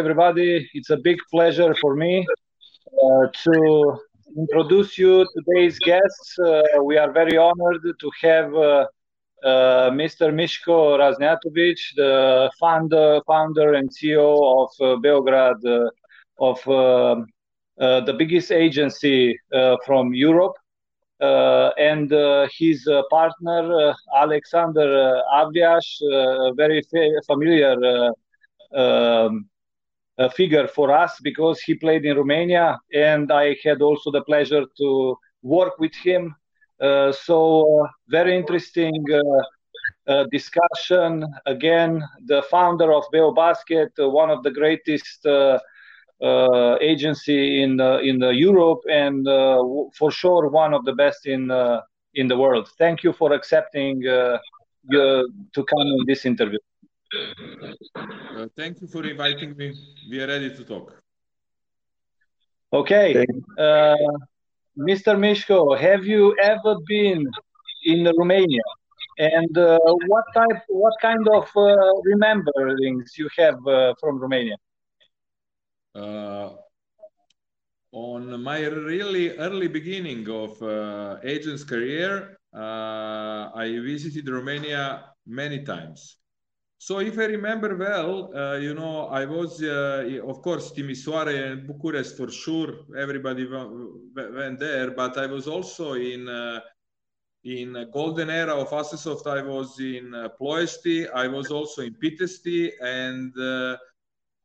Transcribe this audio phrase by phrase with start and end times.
[0.00, 0.66] everybody.
[0.72, 2.26] It's a big pleasure for me
[3.04, 3.98] uh, to
[4.34, 6.38] introduce you today's guests.
[6.38, 8.86] Uh, we are very honored to have uh,
[9.44, 10.32] uh, Mr.
[10.32, 14.30] Mishko Raznatovic, the founder, founder and CEO
[14.62, 15.60] of uh, Beograd,
[16.38, 16.58] of
[18.06, 19.38] the biggest agency
[19.84, 20.56] from Europe.
[21.20, 22.10] and
[22.58, 25.20] his partner, Alexander
[26.10, 27.76] uh, very fa- familiar
[28.74, 29.49] um, a
[30.28, 35.16] figure for us because he played in Romania, and I had also the pleasure to
[35.42, 36.34] work with him.
[36.80, 39.20] Uh, so, uh, very interesting uh,
[40.10, 41.26] uh discussion.
[41.46, 45.58] Again, the founder of Beo Basket, uh, one of the greatest uh,
[46.80, 49.26] agency in in Europe, and
[49.98, 51.50] for sure one of the best in
[52.14, 52.68] in the world.
[52.78, 56.58] Thank you for accepting to come in this interview.
[57.12, 59.74] Uh, thank you for inviting me.
[60.08, 61.02] We are ready to talk.
[62.72, 63.26] Okay.
[63.58, 63.96] Uh,
[64.76, 65.16] Mr.
[65.16, 67.26] Mishko, have you ever been
[67.84, 68.62] in Romania?
[69.18, 74.56] And uh, what type, what kind of uh, rememberings you have uh, from Romania?
[75.94, 76.50] Uh,
[77.92, 80.62] on my really early beginning of
[81.24, 86.16] agent's career, I visited Romania many times.
[86.82, 91.66] So if I remember well, uh, you know, I was, uh, of course, Timisoara and
[91.66, 92.86] Bucharest for sure.
[92.96, 96.60] Everybody went there, but I was also in uh,
[97.44, 99.26] in golden era of Asesoft.
[99.26, 101.06] I was in uh, Ploiesti.
[101.14, 103.76] I was also in Pitești, and uh,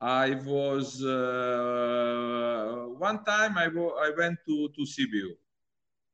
[0.01, 3.67] I was uh, one time I,
[4.07, 5.29] I went to to Sibiu.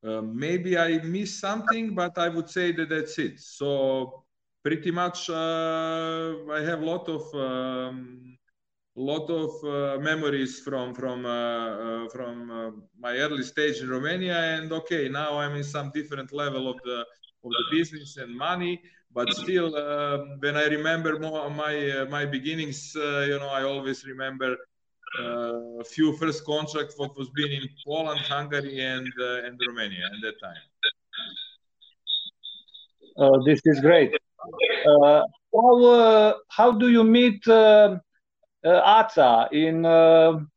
[0.04, 3.40] Uh, maybe I missed something, but I would say that that's it.
[3.40, 4.21] So
[4.64, 8.38] pretty much uh, I have a lot of um,
[8.96, 15.10] lot of uh, memories from from uh, from my early stage in Romania and okay
[15.10, 17.00] now I'm in some different level of the
[17.44, 18.82] of the business and money
[19.14, 24.58] but still um, when I remember more my my beginnings you know I always remember
[25.20, 30.22] a few first contracts what was being in Poland, Hungary, and uh, and Romania at
[30.22, 30.64] that time.
[33.18, 34.16] Uh, this is great.
[34.86, 35.22] Uh,
[35.54, 37.98] how uh, how do you meet uh,
[38.66, 39.86] Ața in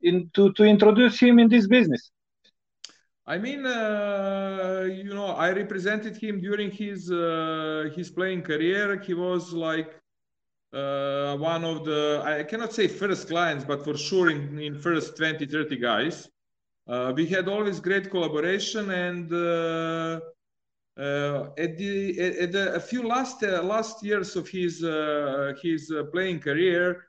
[0.02, 2.10] in to to introduce him in this business?
[3.26, 8.98] I mean, uh, you know, I represented him during his uh, his playing career.
[9.00, 9.90] He was like
[10.72, 15.16] uh, one of the I cannot say first clients, but for sure in, in first
[15.16, 16.28] 20, 30 guys.
[17.16, 20.20] we had always great collaboration and uh,
[20.96, 26.40] at the at the, a few last uh, last years of his uh, his playing
[26.40, 27.06] career,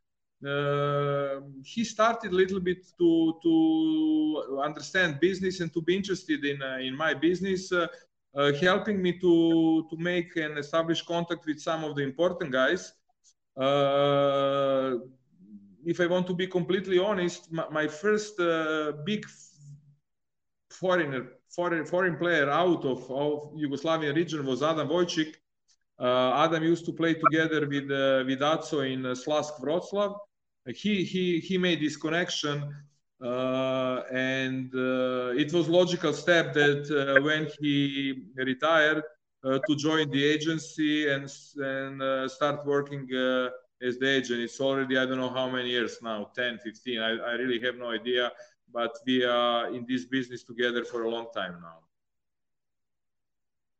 [1.63, 6.95] he started a little bit to to understand business and to be interested in in
[6.95, 7.71] my business.
[8.37, 12.93] Uh, helping me to to make and establish contact with some of the important guys.
[13.55, 14.97] Uh,
[15.85, 19.25] if I want to be completely honest, my, my first uh, big
[20.69, 25.33] foreigner foreign foreign player out of, of Yugoslavian region was Adam Wójcik.
[25.97, 30.17] Uh, Adam used to play together with uh, with Aco in uh, Slask Wroclaw.
[30.67, 32.57] He he he made this connection,
[33.23, 39.03] uh, and uh, it was logical step that uh, when he retired
[39.67, 43.07] to join the agency and and start working
[43.81, 44.39] as the agent.
[44.41, 46.99] It's already I don't know how many years now, 10, 15.
[46.99, 48.31] I, I really have no idea
[48.73, 51.79] but we are in this business together for a long time now.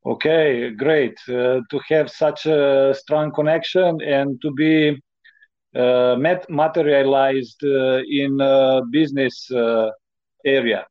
[0.06, 5.01] Okay, great uh, to have such a strong connection and to be
[5.75, 6.16] uh,
[6.47, 8.38] materialized uh, in
[8.91, 9.90] business uh,
[10.46, 10.85] area.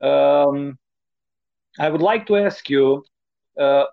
[0.00, 0.78] Um,
[1.78, 3.04] I would like to ask you,
[3.58, 3.84] uh,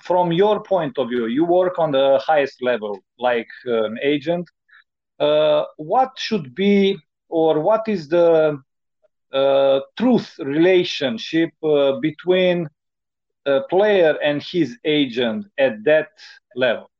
[0.00, 4.48] from your point of view, you work on the highest level, like an agent.
[5.18, 6.98] Uh, what should be
[7.30, 8.60] or what is the
[9.32, 12.68] uh, truth relationship uh, between
[13.46, 16.08] a player and his agent at that
[16.54, 16.90] level?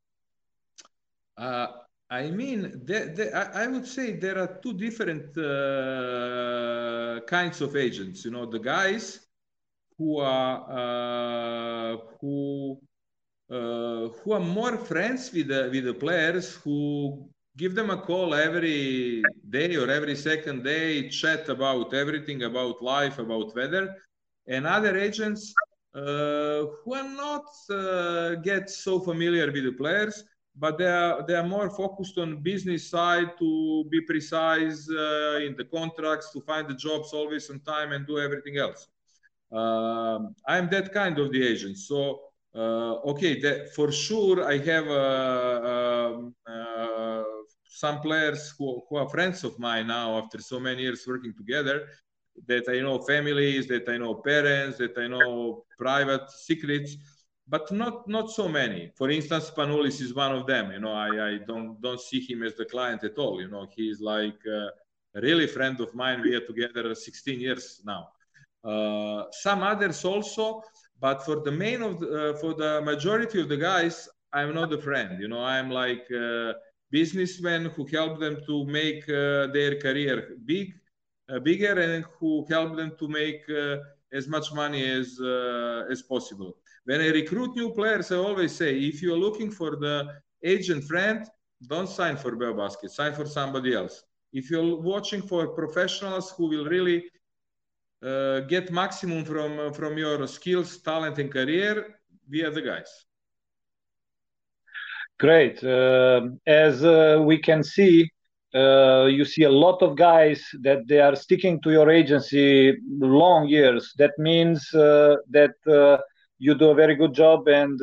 [1.37, 1.67] Uh,
[2.11, 2.85] I mean,
[3.55, 8.25] I, would say there are two different uh, kinds of agents.
[8.25, 9.21] You know, the guys
[9.97, 12.81] who are uh, who
[13.49, 17.30] uh, who are more friends with the with the players who
[17.61, 23.19] give them a call every day or every second day, chat about everything, about life,
[23.19, 23.85] about weather.
[24.55, 25.43] And other agents
[25.95, 30.25] uh, who are not uh, get so familiar with the players,
[30.63, 35.53] but they are they are more focused on business side to be precise uh, in
[35.61, 38.81] the contracts, to find the jobs always on time and do everything else.
[39.61, 41.77] Um, I'm that kind of the agent.
[41.91, 41.99] So
[42.55, 46.70] uh, okay, that, for sure I have uh, um, uh,
[47.71, 51.87] some players who, who are friends of mine now after so many years working together
[52.47, 56.97] that I know families, that I know parents, that I know private secrets,
[57.49, 58.93] but not not so many.
[58.97, 60.73] For instance, Spanoulis is one of them.
[60.73, 63.41] You know, I, I don't don't see him as the client at all.
[63.41, 64.69] You know, he's like uh,
[65.17, 66.23] a really friend of mine.
[66.23, 68.09] We are together 16 years now.
[68.65, 70.63] Uh, some others also,
[71.01, 74.73] but for the main of the, uh, for the majority of the guys, I'm not
[74.73, 75.21] a friend.
[75.21, 76.55] You know, I'm like a
[76.91, 80.75] businessman who help them to make uh, their career big,
[81.33, 83.79] uh, bigger, and who help them to make uh,
[84.13, 85.21] as much money as
[85.91, 86.57] as possible.
[86.85, 89.97] When I recruit new players, I always say, if you're looking for the
[90.43, 91.27] agent friend,
[91.67, 94.03] don't sign for Beo Basket, sign for somebody else.
[94.33, 97.05] If you're watching for professionals who will really
[98.03, 101.75] uh, get maximum from from your skills, talent, and career,
[102.31, 103.10] we are the guys.
[105.21, 105.63] Great.
[105.63, 108.11] Uh, as uh, we can see,
[108.55, 113.47] uh, you see a lot of guys that they are sticking to your agency long
[113.47, 113.93] years.
[113.99, 115.57] That means uh, that
[116.39, 117.79] you do a very good job and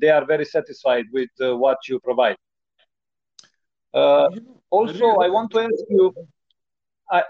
[0.00, 2.36] they are very satisfied with what you provide.
[3.92, 6.12] also, I want to ask you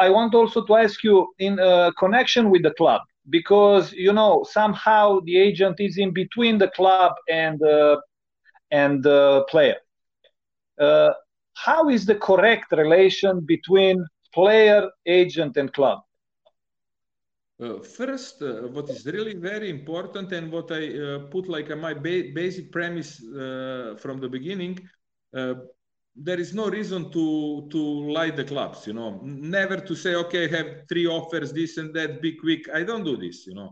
[0.01, 1.59] I, want also to ask you in
[1.99, 7.13] connection with the club because you know somehow the agent is in between the club
[7.29, 7.61] and
[8.83, 9.03] and
[9.53, 9.79] player.
[10.81, 11.13] Uh,
[11.67, 16.01] how is the correct relation between player, agent, and club?
[17.61, 21.95] Uh, first, uh, what is really very important and what I uh, put like my
[21.95, 24.77] ba basic premise uh, from the beginning,
[26.17, 27.81] there is no reason to to
[28.17, 28.87] lie the clubs.
[28.89, 32.63] You know, never to say, okay, I have three offers, this and that, be quick.
[32.79, 33.47] I don't do this.
[33.47, 33.71] You know,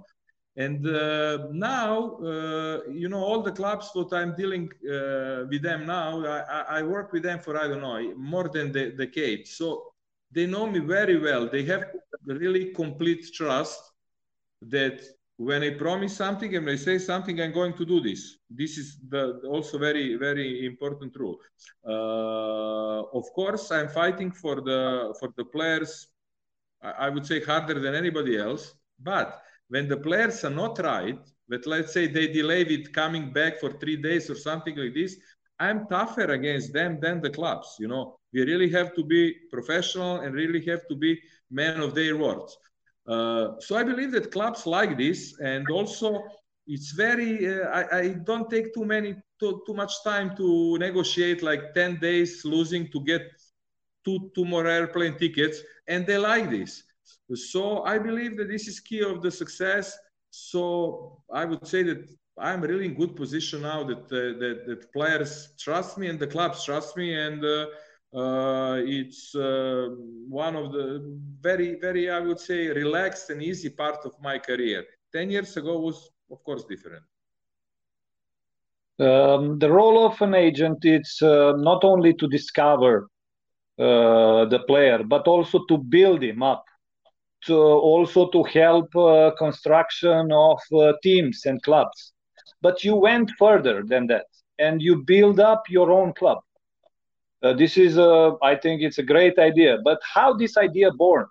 [0.56, 5.87] and uh, now, uh, you know, all the clubs that I'm dealing uh, with them
[5.87, 9.49] now, I, I, work with them for, I don't know, more than the decade.
[9.49, 9.94] So
[10.31, 11.49] they know me very well.
[11.49, 11.84] They have
[12.26, 13.81] really complete trust
[14.60, 15.00] that
[15.38, 18.37] when I promise something and I say something, I'm going to do this.
[18.50, 21.38] This is the, also very, very important rule.
[21.87, 26.08] Uh, of course, I'm fighting for the, for the players,
[26.82, 31.19] I, I would say harder than anybody else, but when the players are not right,
[31.48, 35.16] but let's say they delay it coming back for three days or something like this,
[35.58, 37.76] I'm tougher against them than the clubs.
[37.80, 41.19] You know, we really have to be professional and really have to be
[41.50, 42.54] men of their words.
[43.08, 46.22] Uh, so I believe that clubs like this, and also
[46.66, 47.32] it's very.
[47.48, 51.98] Uh, I, I, don't take too many too, too much time to negotiate like ten
[51.98, 53.22] days losing to get
[54.04, 55.58] two two more airplane tickets,
[55.88, 56.84] and they like this.
[57.34, 59.96] So I believe that this is key of the success.
[60.30, 64.92] So I would say that I'm really in good position now that uh, that, that,
[64.92, 67.66] players trust me and the clubs trust me and uh,
[68.14, 69.88] uh, it's uh,
[70.28, 74.84] one of the very very I would say relaxed and easy part of my career.
[75.12, 77.04] Ten years ago was of course different.
[78.98, 83.08] Um, the role of an agent is uh, not only to discover
[83.78, 86.64] uh, the player but also to build him up
[87.46, 92.13] to also to help uh, construction of uh, teams and clubs.
[92.61, 94.27] But you went further than that
[94.58, 96.39] and you build up your own club.
[97.43, 99.79] Uh, this is a, i think it's a great idea.
[99.84, 101.27] But how this idea born?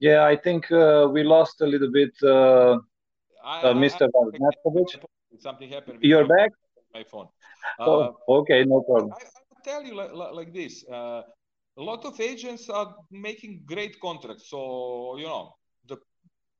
[0.00, 2.78] Yeah i think uh, we lost a little bit uh,
[3.44, 4.08] uh, Mr.
[4.14, 5.00] Raznatovic.
[5.38, 5.98] Something happened.
[6.02, 6.52] You're back?
[6.94, 7.28] My phone.
[7.78, 9.12] Oh, uh, okay, no problem.
[9.12, 10.84] I, I tell you like, like this.
[10.90, 11.22] Uh,
[11.78, 14.50] a lot of agents are making great contracts.
[14.50, 15.54] So, you know,
[15.86, 15.96] the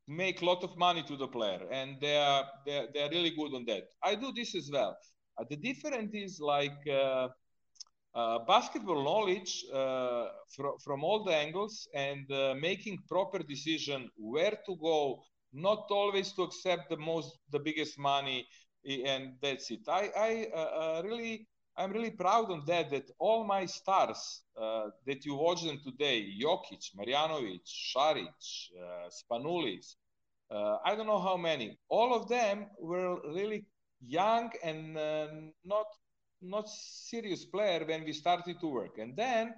[0.08, 3.54] make a lot of money to the player and they are, they're, they're really good
[3.54, 3.84] on that.
[4.02, 4.96] I do this as well.
[5.38, 7.28] Uh, the difference is like uh,
[8.14, 14.58] uh, basketball knowledge uh, fr- from all the angles and uh, making proper decision where
[14.66, 18.46] to go not always to accept the most the biggest money
[19.06, 23.44] and that's it i i uh, uh, really i'm really proud on that that all
[23.44, 28.44] my stars uh, that you watch them today jokic marjanovic Šarić,
[28.82, 29.96] uh, spanoulis
[30.50, 33.64] uh, i don't know how many all of them were really
[34.00, 35.26] young and uh,
[35.64, 35.86] not
[36.40, 39.54] not serious player when we started to work and then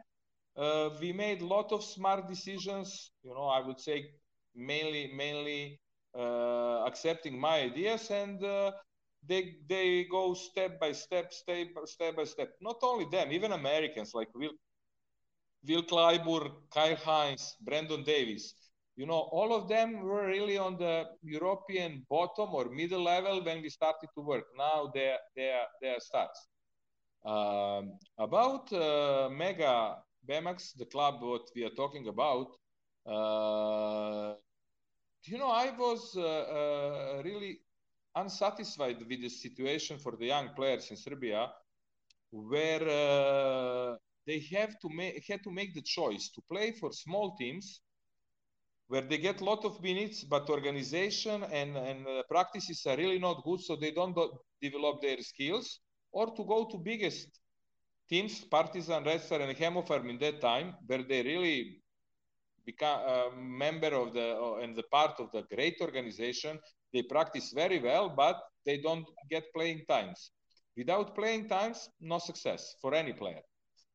[1.00, 3.10] we made a lot of smart decisions.
[3.22, 4.10] You know, I would say
[4.54, 5.80] mainly mainly
[6.20, 8.72] accepting my ideas and uh,
[9.26, 12.50] they they go step by step, step step by step.
[12.60, 14.52] Not only them, even Americans like Will
[15.66, 18.54] Will Clyburn, Kyle Hines, Brandon Davies.
[18.96, 23.62] You know, all of them were really on the European bottom or middle level when
[23.62, 24.44] we started to work.
[24.56, 26.38] Now they they are, they are stars.
[27.24, 29.96] Um, about uh, Mega
[30.28, 32.48] Bemax, the club what we are talking about,
[33.06, 34.34] uh,
[35.26, 37.60] you know, I was uh, uh, really
[38.14, 41.50] unsatisfied with the situation for the young players in Serbia,
[42.30, 47.36] where uh, they have to make had to make the choice to play for small
[47.36, 47.80] teams
[48.88, 53.18] where they get a lot of minutes, but organization and, and uh, practices are really
[53.18, 55.80] not good, so they don't do develop their skills,
[56.12, 57.40] or to go to biggest
[58.08, 61.82] teams, Partizan, Red Star, and Hemofarm in that time, where they really
[62.64, 66.58] become a member of the uh, and the part of the great organization.
[66.92, 70.30] They practice very well, but they don't get playing times.
[70.76, 73.42] Without playing times, no success for any player.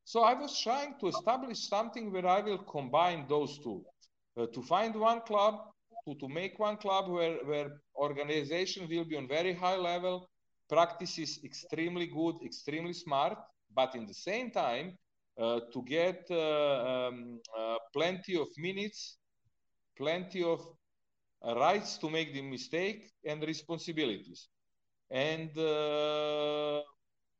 [0.04, 3.84] So I was trying to establish something where I will combine those two.
[4.36, 5.54] Uh, to find one club,
[6.06, 10.28] to, to make one club where, where organization will be on very high level,
[10.68, 13.38] practice is extremely good, extremely smart,
[13.74, 14.96] but in the same time,
[15.38, 17.39] uh, to get uh, um,
[17.92, 19.18] plenty of minutes,
[19.96, 20.60] plenty of
[21.44, 24.48] rights to make the mistake and responsibilities.
[25.10, 26.82] And, uh,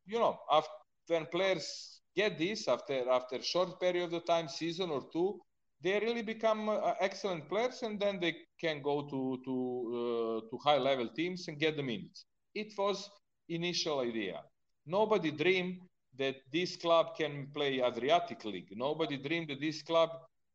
[0.06, 0.72] you know, after,
[1.08, 5.38] when players get this after after short period of time, season or two,
[5.82, 9.54] they really become uh, excellent players, and then they can go to to
[9.94, 12.24] uh, to high level teams and get the minutes.
[12.54, 13.08] It was
[13.48, 14.42] initial idea.
[14.86, 15.78] Nobody dreamed
[16.18, 18.68] that this club can play Adriatic League.
[18.72, 20.10] Nobody dreamed that this club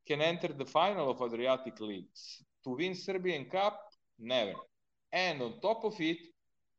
[0.07, 2.43] can enter the final of Adriatic Leagues.
[2.63, 3.79] To win Serbian Cup,
[4.19, 4.53] never.
[5.11, 6.17] And on top of it,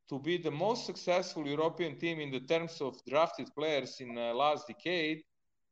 [0.08, 4.32] to be the most successful European team in the terms of drafted players in the
[4.32, 5.22] last decade,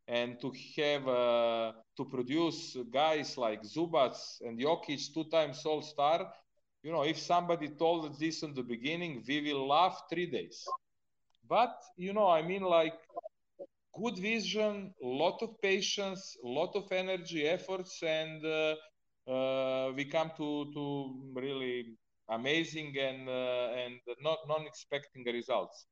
[0.06, 6.30] and to have uh, to produce guys like Zubac and Jokic, two times All Star.
[6.82, 10.64] You know, if somebody told us this in the beginning, we will laugh three days.
[11.48, 12.98] But you know, I mean, like
[14.02, 18.74] good vision, lot of patience, lot of energy, efforts, and uh,
[19.30, 21.96] uh, we come to to really
[22.28, 25.86] amazing and uh, and not non-expecting results.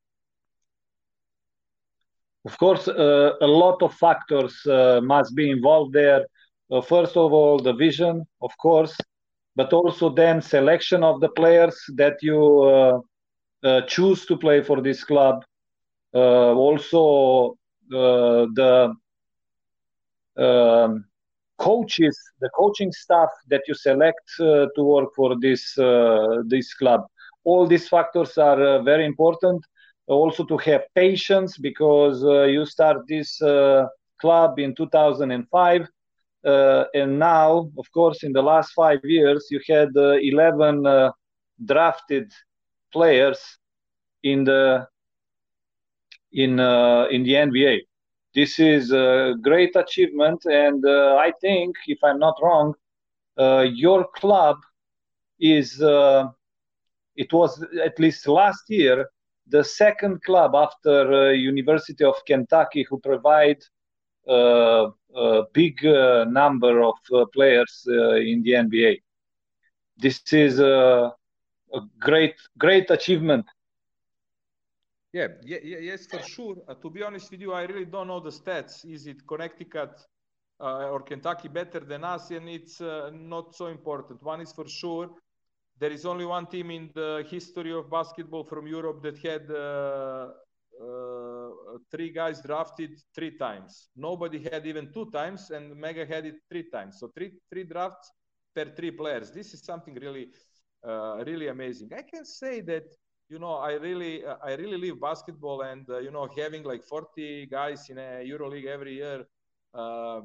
[2.45, 6.27] Of course, uh, a lot of factors uh, must be involved there.
[6.71, 8.97] Uh, first of all, the vision, of course,
[9.55, 13.03] but also then selection of the players that you
[13.87, 15.45] choose to play for this club.
[16.13, 17.57] Also,
[17.93, 18.95] the
[20.39, 21.05] um,
[21.59, 25.75] coaches, the coaching staff that you select to work for this
[26.49, 27.07] this club.
[27.45, 29.65] All these factors are very important
[30.07, 33.87] also to have patience because uh, you start this uh,
[34.21, 35.89] club in 2005
[36.45, 41.11] uh, and now of course in the last five years you had 11
[41.65, 42.31] drafted
[42.93, 43.41] players
[44.23, 44.87] in the
[46.33, 47.81] in uh, in the NBA.
[48.35, 52.75] This is a great achievement, and uh, I think, if I'm not wrong,
[53.39, 54.57] uh, your club
[55.39, 55.81] is.
[57.15, 59.07] it was at least last year
[59.49, 63.63] the second club after uh, University of Kentucky who provide
[64.29, 66.95] uh, a big uh, number of
[67.33, 69.03] players in the NBA.
[69.99, 71.13] This is a,
[71.75, 73.47] a great great achievement
[75.13, 76.57] yeah, yeah, yes, for sure.
[76.69, 78.85] Uh, to be honest with you, I really don't know the stats.
[78.85, 80.01] Is it Connecticut
[80.61, 82.31] uh, or Kentucky better than us?
[82.31, 84.23] And it's uh, not so important.
[84.23, 85.11] One is for sure
[85.79, 90.29] there is only one team in the history of basketball from Europe that had uh,
[90.81, 91.51] uh,
[91.91, 93.89] three guys drafted three times.
[93.97, 96.99] Nobody had even two times, and Mega had it three times.
[97.01, 98.13] So three three drafts
[98.55, 99.33] per three players.
[99.33, 100.29] This is something really
[100.87, 101.91] uh, really amazing.
[101.93, 102.85] I can say that
[103.33, 106.85] you know I really uh, I really live basketball, and uh, you know having like
[106.85, 109.25] 40 guys in a EuroLeague every year.
[109.75, 110.21] Uh,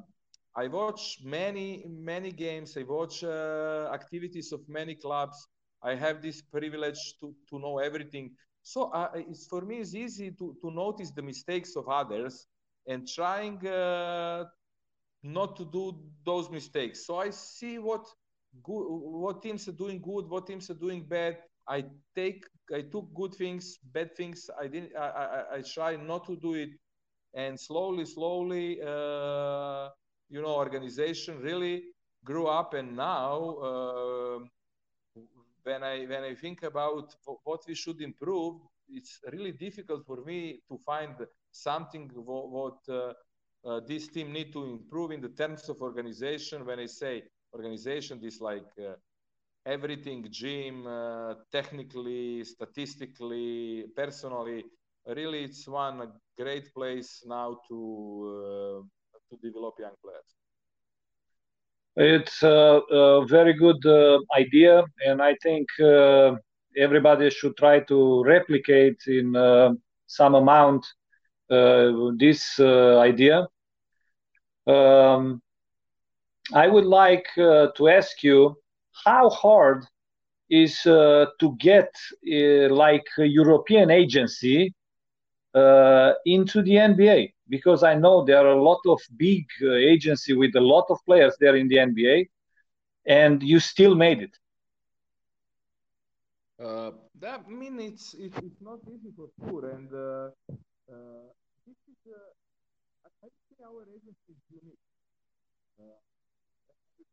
[0.55, 2.75] I watch many, many games.
[2.77, 5.47] I watch activities of many clubs.
[5.83, 8.31] I have this privilege to, to know everything.
[8.63, 12.47] So it's for me, it's easy to, to notice the mistakes of others
[12.87, 13.59] and trying
[15.21, 17.05] not to do those mistakes.
[17.05, 18.07] So I see what
[18.63, 21.37] good, what teams are doing good, what teams are doing bad.
[21.67, 24.49] I take, I took good things, bad things.
[24.59, 24.95] I didn't.
[24.95, 26.69] I, I, I try not to do it
[27.33, 29.89] and slowly, slowly, uh,
[30.29, 31.83] you know, organization really
[32.23, 32.73] grew up.
[32.73, 34.39] And now, uh,
[35.63, 38.55] when I when I think about what we should improve,
[38.89, 41.15] it's really difficult for me to find
[41.51, 43.13] something what, uh,
[43.65, 46.65] uh, this team need to improve in the terms of organization.
[46.65, 48.93] When I say organization, this like uh,
[49.67, 54.65] everything, gym, uh, technically, statistically, personally.
[55.07, 57.77] Really, it's one great place now to
[58.33, 60.31] uh, to develop young players.
[61.95, 65.67] It's a, a very good uh, idea, and I think
[66.77, 69.35] everybody should try to replicate in
[70.07, 70.85] some amount
[71.49, 73.47] uh, this uh, idea.
[74.67, 75.41] Um,
[76.53, 78.57] I would like uh, to ask you
[79.05, 79.85] how hard
[80.49, 81.91] is to get
[82.23, 84.73] like a European agency
[86.25, 90.55] into the NBA because I know there are a lot of big uh, agency with
[90.55, 92.29] a lot of players there in the NBA,
[93.05, 94.31] and you still made it.
[96.59, 100.29] Uh, that I mean it's it, it's not easy for sure, and uh,
[100.91, 101.27] uh,
[101.65, 102.31] this is, uh,
[103.23, 104.79] I think our agency is unique.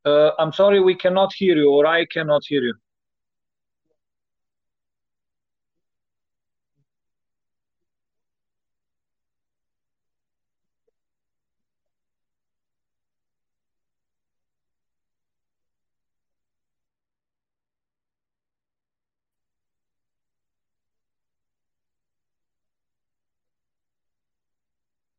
[0.05, 2.75] Uh, I'm sorry, we cannot hear you, or I cannot hear you.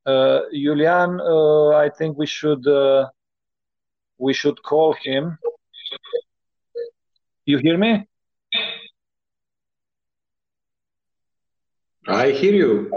[0.06, 3.10] uh, Julian, uh, I think we should uh,
[4.18, 5.38] we should call him.
[7.46, 8.08] You hear me?
[12.08, 12.92] I hear you.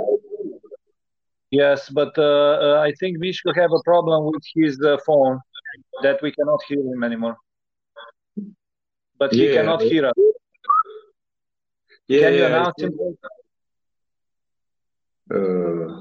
[1.50, 5.40] Yes, but uh, uh, I think Mishko have a problem with his uh, phone
[6.02, 7.36] that we cannot hear him anymore.
[9.18, 9.54] But he yeah.
[9.54, 10.14] cannot hear us.
[12.06, 12.92] Yeah, Can you announce him?
[15.34, 16.00] Uh,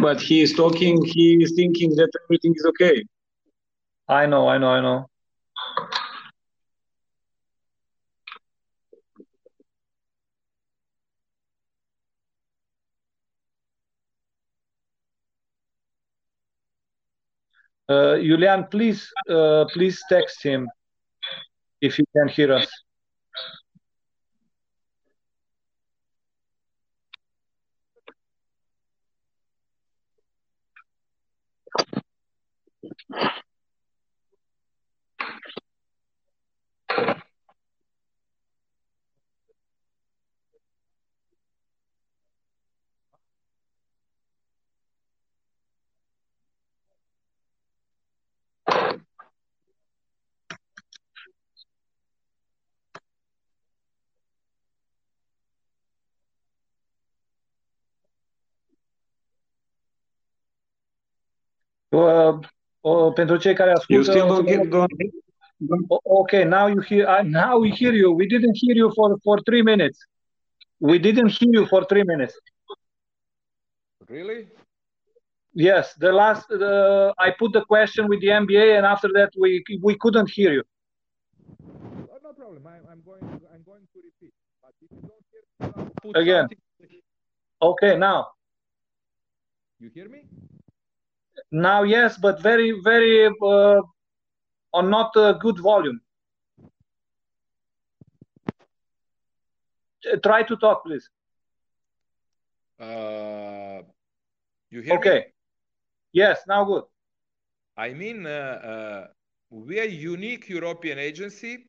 [0.00, 3.04] but he is talking, he is thinking that everything is okay.
[4.08, 5.06] I know, I know, I know.
[17.88, 20.68] Uh, Julian, please, uh, please text him
[21.80, 22.68] if he can hear us.
[63.14, 64.10] Pentru cei care ascultă...
[64.12, 64.92] You still don't get, don't,
[66.04, 67.06] Okay, now you hear.
[67.06, 68.12] Uh, now we hear you.
[68.12, 69.98] We didn't hear you for for three minutes.
[70.78, 72.34] We didn't hear you for three minutes.
[74.08, 74.48] Really?
[75.52, 75.94] Yes.
[75.94, 79.96] The last, the, I put the question with the NBA, and after that, we we
[79.98, 80.64] couldn't hear you.
[82.10, 82.66] Oh, no problem.
[82.66, 83.22] I, am going.
[83.52, 84.32] I'm going to repeat.
[84.62, 86.48] But if you don't hear, put again.
[86.48, 87.02] Something.
[87.60, 87.96] Okay.
[87.98, 88.28] Now.
[89.78, 90.24] You hear me?
[91.52, 93.80] Now, yes, but very, very uh,
[94.72, 96.00] on not a good volume.
[100.22, 101.08] Try to talk, please.
[102.78, 103.82] Uh,
[104.70, 105.18] you hear okay.
[105.18, 105.24] Me?
[106.12, 106.84] Yes, now good.
[107.76, 109.06] I mean, uh, uh,
[109.50, 111.68] we are unique European agency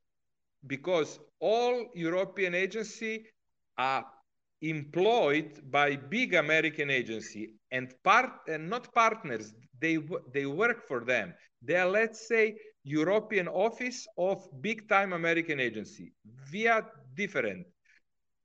[0.67, 3.25] because all European agency
[3.77, 4.05] are
[4.61, 9.53] employed by big American agency and part and not partners.
[9.81, 9.97] They
[10.33, 11.33] they work for them.
[11.61, 16.13] They are let's say European office of big time American agency.
[16.51, 17.67] We are different.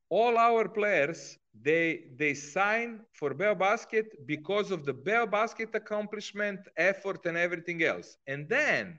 [0.08, 6.60] All our players they they sign for Beo Basket because of the Beo Basket accomplishment,
[6.76, 8.16] effort, and everything else.
[8.26, 8.98] And then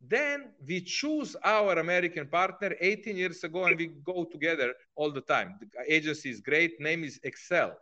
[0.00, 5.20] then we choose our American partner 18 years ago and we go together all the
[5.20, 5.58] time.
[5.60, 7.76] The agency is great, name is Excel.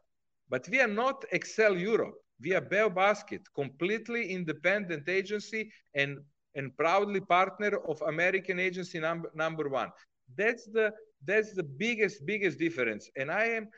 [0.51, 2.19] But we are not Excel Europe.
[2.55, 6.19] Are Beo Basket, completely independent agency and,
[6.55, 9.91] and proudly partner of American agency number, number one.
[10.37, 13.11] That's the that's the biggest, biggest difference.
[13.15, 13.69] And I am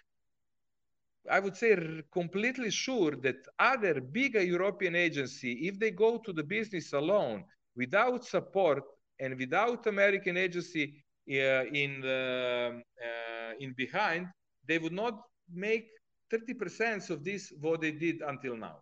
[1.31, 1.77] I would say
[2.13, 7.45] completely sure that other bigger European agency, if they go to the business alone
[7.77, 8.83] without support
[9.21, 14.27] and without American agency uh, in the, uh, in behind,
[14.67, 15.23] they would not
[15.53, 15.89] make
[16.33, 18.77] 30% of this what they did until now.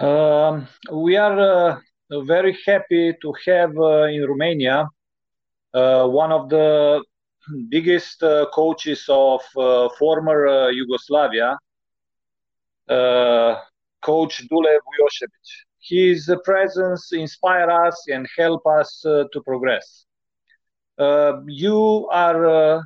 [0.00, 4.88] Um, we are uh, very happy to have uh, in Romania
[5.74, 7.02] uh, one of the
[7.68, 11.56] biggest uh, coaches of uh, former uh, Yugoslavia,
[14.02, 15.48] Coach Dule Vujošević.
[15.88, 20.06] His presence inspire us and help us to progress.
[21.46, 22.82] you are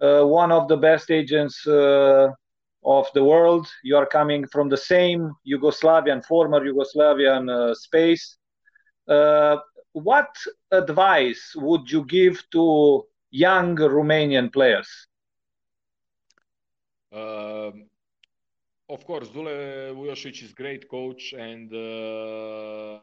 [0.00, 1.66] one of the best agents
[2.84, 3.66] of the world.
[3.82, 8.36] You are coming from the same Yugoslavian, former Yugoslavian uh, space.
[9.06, 9.58] Uh,
[9.92, 10.34] what
[10.70, 14.88] advice would you give to young Romanian players?
[17.12, 17.72] Uh,
[18.88, 23.00] of course, Dule Vujošević is great coach, and uh,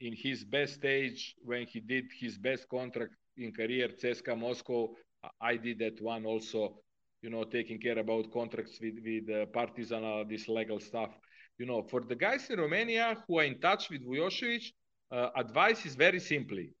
[0.00, 4.94] in his best stage, when he did his best contract in career, CSKA Moscow,
[5.40, 6.80] I did that one also
[7.22, 11.10] you know, taking care about contracts with with uh, Partizan, uh, this legal stuff.
[11.58, 14.72] You know, for the guys in Romania who are in touch with Vujošević,
[15.10, 16.72] uh, advice is very simply,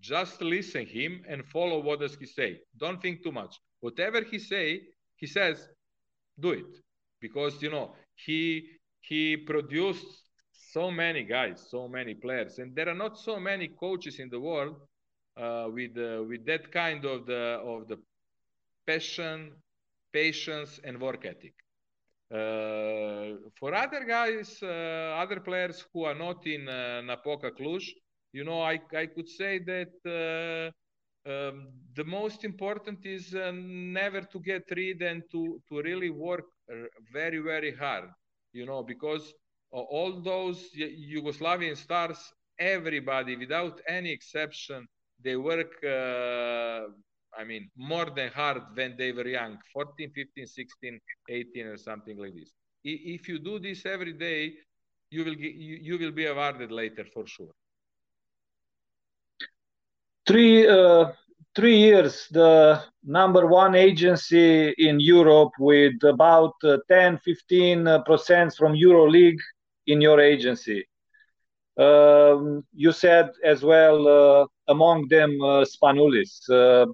[0.00, 2.60] just listen him and follow what does he say.
[2.76, 3.58] Don't think too much.
[3.80, 4.82] Whatever he say,
[5.16, 5.68] he says,
[6.38, 6.72] do it,
[7.20, 8.68] because you know he
[9.00, 10.06] he produced
[10.52, 14.38] so many guys, so many players, and there are not so many coaches in the
[14.38, 14.76] world
[15.36, 17.98] with uh, with that kind of the of the
[18.86, 19.52] passion
[20.12, 21.54] patience, and work ethic.
[22.32, 27.84] Uh, for other guys, uh, other players who are not in uh, Napoca Cluj,
[28.32, 34.22] you know, I, I could say that uh, um, the most important is uh, never
[34.22, 36.74] to get rid and to, to really work uh,
[37.12, 38.08] very, very hard,
[38.52, 39.34] you know, because
[39.70, 44.86] all those Yugoslavian stars, everybody, without any exception,
[45.22, 45.72] they work
[47.38, 52.16] I mean, more than hard when they were young, 14, 15, 16, 18, or something
[52.16, 52.52] like this.
[52.84, 54.54] If you do this every day,
[55.10, 57.54] you will, get, you, you will be awarded later for sure.
[60.26, 61.12] Three, uh,
[61.54, 68.54] three years, the number one agency in Europe with about uh, 10, 15 uh, percent
[68.54, 69.40] from EuroLeague
[69.86, 70.86] in your agency.
[71.76, 76.48] Um, you said as well, uh, among them, uh, Spanoulis.
[76.48, 76.86] Uh,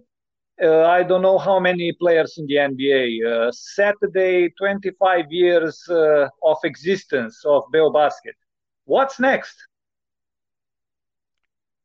[0.62, 3.53] I don't know how many players in the NBA.
[3.53, 8.35] Saturday, 25 years of existence of Beo Basket.
[8.85, 9.57] What's next?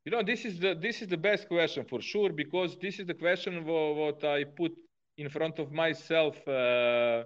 [0.05, 3.07] You know, this is the this is the best question for sure because this is
[3.07, 4.73] the question what I put
[5.17, 7.23] in front of myself uh,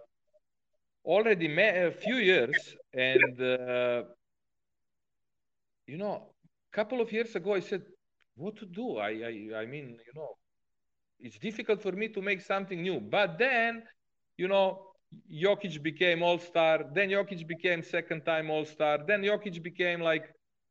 [1.04, 3.40] already a few years, and
[5.90, 6.16] you know,
[6.72, 7.84] a couple of years ago I said,
[8.36, 10.32] "What to do?" I I, I mean, you know,
[11.20, 13.00] it's difficult for me to make something new.
[13.00, 13.84] But then,
[14.38, 14.68] you know,
[15.32, 16.86] Jokic became all star.
[16.94, 19.00] Then Jokic became second time all star.
[19.06, 20.26] Then Jokic became like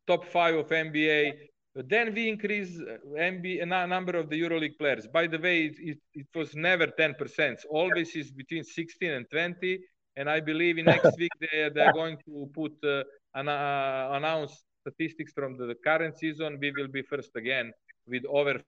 [0.06, 1.32] top five of NBA.
[1.74, 5.06] But then we increased uh, NBA number of the EuroLeague players.
[5.06, 7.56] By the way, it, it, it was never 10%.
[7.70, 9.78] Always is between 16 and 20.
[10.16, 13.04] And I believe in next week they, they're going to put uh,
[13.34, 16.58] an, uh, announce statistics from the current season.
[16.60, 17.72] We will be first again
[18.06, 18.60] with over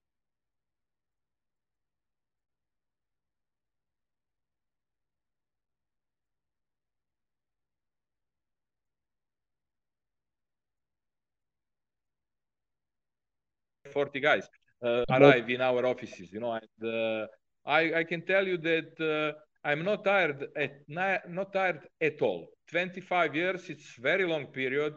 [13.92, 14.48] 40 guys
[14.82, 17.26] uh, arrive in our offices, you know, and uh,
[17.66, 22.48] I, I can tell you that uh, I'm not tired at not tired at all.
[22.70, 24.94] 25 years, it's very long period.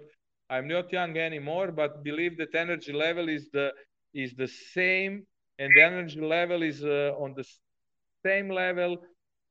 [0.54, 3.68] I'm not young anymore, but believe that energy level is the
[4.14, 5.14] is the same,
[5.60, 7.46] and the energy level is uh, on the
[8.26, 8.92] same level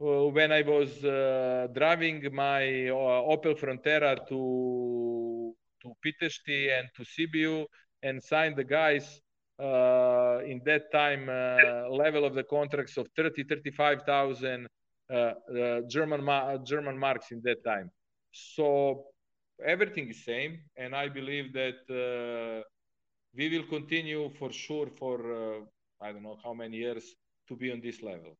[0.00, 2.62] uh, when I was uh, driving my
[3.34, 4.40] Opel Frontera to
[5.82, 7.66] to Pitești and to Sibiu
[8.02, 9.20] and signed the guys
[9.58, 14.66] uh, in that time uh, level of the contracts of 30 35,000
[15.12, 15.32] uh,
[15.88, 17.90] German ma- German marks in that time.
[18.30, 19.11] So
[19.64, 21.80] everything is same and I believe that
[23.34, 25.64] we will continue for sure for
[26.00, 27.14] I don't know how many years
[27.48, 28.36] to be on this level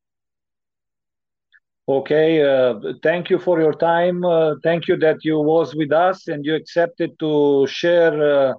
[1.87, 4.23] Okay, uh, thank you for your time.
[4.23, 8.53] Uh, thank you that you was with us and you accepted to share uh,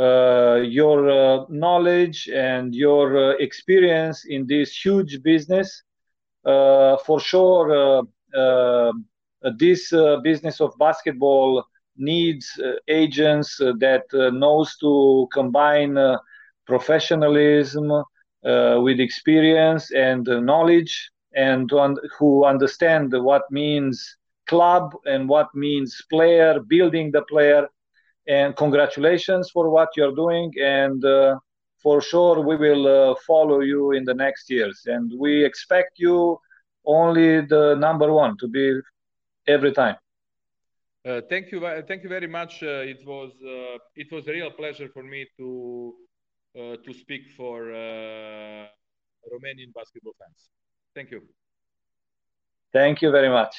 [0.00, 5.82] uh, your uh, knowledge and your uh, experience in this huge business.
[7.06, 8.04] for sure,
[9.58, 11.64] this business of basketball
[11.98, 15.96] needs uh, agents uh, that uh, knows to combine
[16.66, 17.90] professionalism
[18.42, 26.60] with experience and knowledge and un- who understand what means club and what means player,
[26.60, 27.68] building the player.
[28.28, 30.52] And congratulations for what you're doing.
[30.60, 31.38] And uh,
[31.82, 34.82] for sure, we will uh, follow you in the next years.
[34.86, 36.38] And we expect you
[36.84, 38.80] only the number one to be
[39.46, 39.96] every time.
[41.06, 42.62] Uh, thank you, thank you very much.
[42.64, 45.94] Uh, it was uh, it was a real pleasure for me to
[46.58, 47.62] uh, to speak for
[49.32, 50.50] Romanian basketball fans.
[50.96, 51.22] Thank you.
[52.72, 53.54] Thank you very much.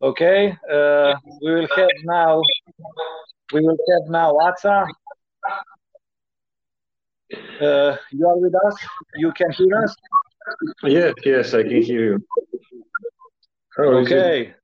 [0.00, 2.40] Okay, uh, we will have now.
[3.52, 4.86] We will have now Ața.
[7.60, 8.76] Uh, you are with us.
[9.16, 9.96] You can hear us.
[10.84, 12.24] Yes, yes, I can hear you.
[13.76, 14.54] How okay.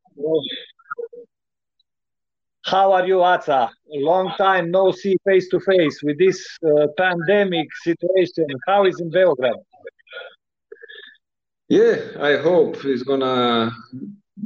[2.64, 3.68] How are you, Ața?
[3.88, 8.46] Long time no see face to face with this uh, pandemic situation.
[8.66, 9.62] How is in Belgrade?
[11.68, 13.70] Yeah, I hope it's gonna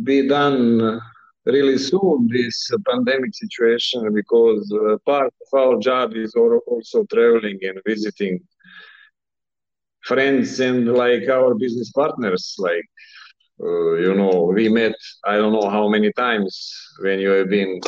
[0.03, 1.01] be done
[1.47, 2.29] really soon.
[2.29, 8.41] This pandemic situation, because uh, part of our job is also traveling and visiting
[10.03, 12.57] friends and like our business partners.
[12.59, 12.87] Like
[13.61, 14.95] uh, you know, we met
[15.25, 17.81] I don't know how many times when you have been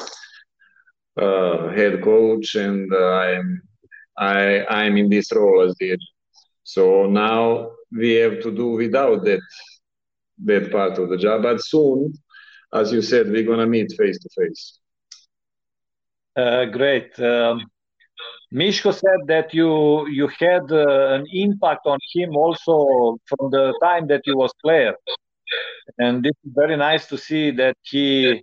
[1.17, 3.63] uh, head coach, and uh, I'm
[4.19, 6.03] I I'm in this role as the agent.
[6.65, 9.41] So now we have to do without that
[10.45, 11.43] that part of the job.
[11.43, 12.13] But soon,
[12.73, 14.79] as you said, we're gonna meet face to face.
[16.73, 17.19] Great.
[17.21, 17.63] Um,
[18.53, 24.09] Mishko said that you you had uh, an impact on him also from the time
[24.09, 24.95] that he was player,
[25.99, 28.43] and it's very nice to see that he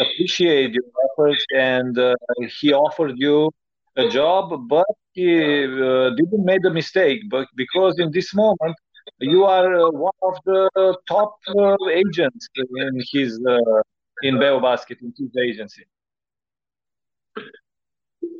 [0.00, 2.14] appreciated your efforts and uh,
[2.60, 3.50] he offered you
[3.96, 7.20] a job, but he uh, didn't make a mistake.
[7.28, 8.76] But because in this moment
[9.20, 13.82] you are uh, one of the top uh, agents in his uh,
[14.22, 15.84] in Beo Basket in his agency.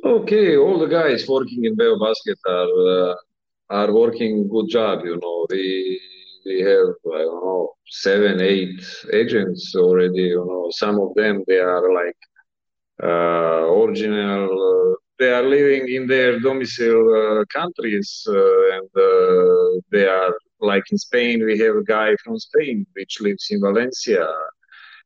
[0.03, 3.15] Okay, all the guys working in Beo Basket are
[3.69, 5.03] are working good job.
[5.05, 5.99] You know, we
[6.45, 8.81] we have I don't know seven, eight
[9.13, 10.23] agents already.
[10.35, 12.17] You know, some of them they are like
[13.03, 14.45] uh, original.
[14.45, 18.89] Uh, they are living in their domicile uh, countries, and
[19.91, 24.27] they are like in Spain, we have a guy from Spain which lives in Valencia.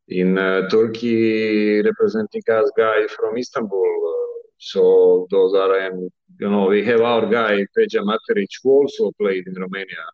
[0.09, 3.79] In uh, Turkey, representing us, guy from Istanbul.
[3.79, 9.11] Uh, so those are, and you know, we have our guy Peja Materic who also
[9.19, 10.05] played in Romania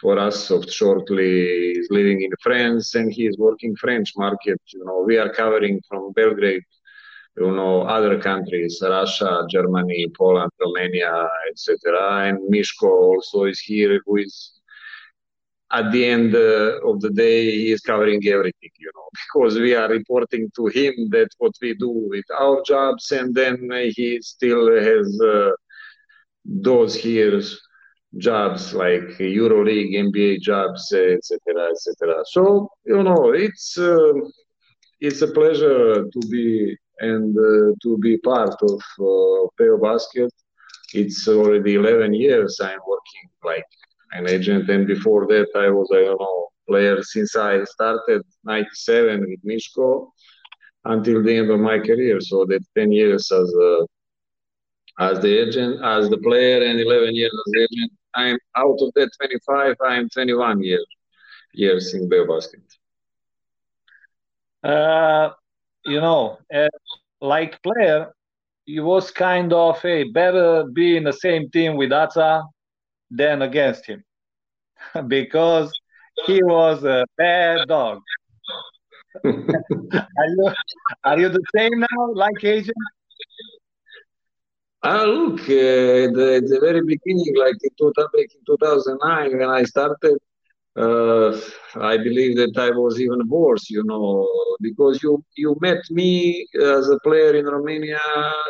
[0.00, 0.50] for us.
[0.50, 4.60] Of shortly, is living in France and he is working French market.
[4.66, 6.64] You know, we are covering from Belgrade
[7.36, 12.28] you know, other countries, Russia, Germany, Poland, Romania, etc.
[12.28, 14.52] And Mishko also is here, who is
[15.72, 19.74] at the end uh, of the day, he is covering everything, you know, because we
[19.74, 24.72] are reporting to him that what we do with our jobs, and then he still
[24.80, 25.50] has uh,
[26.44, 27.40] those here
[28.18, 32.22] jobs like EuroLeague, NBA jobs, etc., etc.
[32.26, 34.12] So you know, it's uh,
[35.00, 40.32] it's a pleasure to be and uh, to be part of uh, Basket.
[40.92, 43.66] It's already 11 years I'm working like
[44.12, 44.68] an agent.
[44.70, 50.10] And before that, I was, I don't know, player since I started 97 with Mishko
[50.84, 52.20] until the end of my career.
[52.20, 53.86] So that 10 years as a,
[55.00, 57.92] as the agent, as the player, and 11 years as agent.
[58.14, 59.76] I'm out of that 25.
[59.84, 60.86] I'm 21 years
[61.54, 62.62] years in Beo Basket.
[64.62, 65.30] Uh,
[65.84, 66.68] you know, uh,
[67.20, 68.12] like player,
[68.64, 72.44] he was kind of a better be in the same team with Ața
[73.10, 74.02] than against him
[75.08, 75.72] because
[76.26, 78.00] he was a bad dog.
[79.24, 80.52] are, you,
[81.04, 82.76] are you the same now, like agent?
[84.86, 90.18] Ah, look, uh, the, the very beginning, like in, back in 2009, when I started,
[90.76, 91.30] uh,
[91.80, 94.28] I believe that I was even worse, you know,
[94.60, 98.00] because you you met me as a player in Romania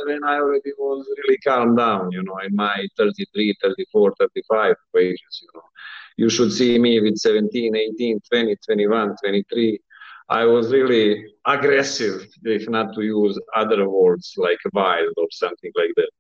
[0.07, 5.35] when I already was really calmed down, you know, in my 33, 34, 35 ages,
[5.43, 5.69] you know.
[6.17, 9.81] You should see me with 17, 18, 20, 21, 23.
[10.29, 15.95] I was really aggressive, if not to use other words like wild or something like
[15.97, 16.11] that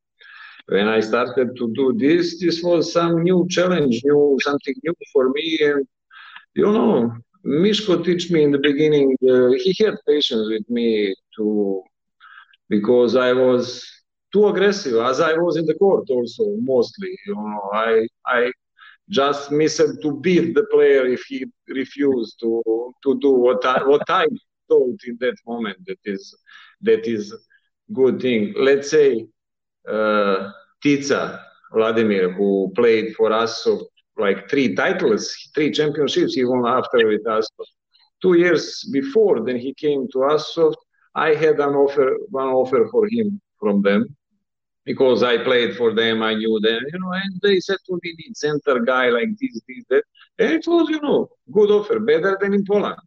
[0.66, 5.28] when I started to do this, this was some new challenge, new something new for
[5.30, 5.86] me, and
[6.54, 7.12] you know,
[7.44, 9.16] Mishko teach me in the beginning.
[9.28, 11.82] Uh, he had patience with me to
[12.68, 13.84] because I was
[14.32, 17.16] too aggressive, as I was in the court also mostly.
[17.26, 18.52] You know, I I
[19.10, 22.62] just missed to beat the player if he refused to
[23.04, 24.26] to do what I what I
[24.68, 25.78] thought in that moment.
[25.86, 26.34] That is
[26.82, 27.34] that is
[27.92, 28.54] good thing.
[28.56, 29.26] Let's say
[29.88, 30.50] uh,
[30.82, 31.40] Tica
[31.72, 37.48] Vladimir, who played for us so like three titles, three championships, even after with us.
[38.22, 40.56] Two years before, then he came to us.
[41.14, 44.16] I had an offer, one offer for him from them
[44.84, 48.14] because I played for them, I knew them, you know, and they said to me,
[48.18, 50.04] need center guy like this, this, that.
[50.38, 52.98] And it was, you know, good offer, better than in Poland.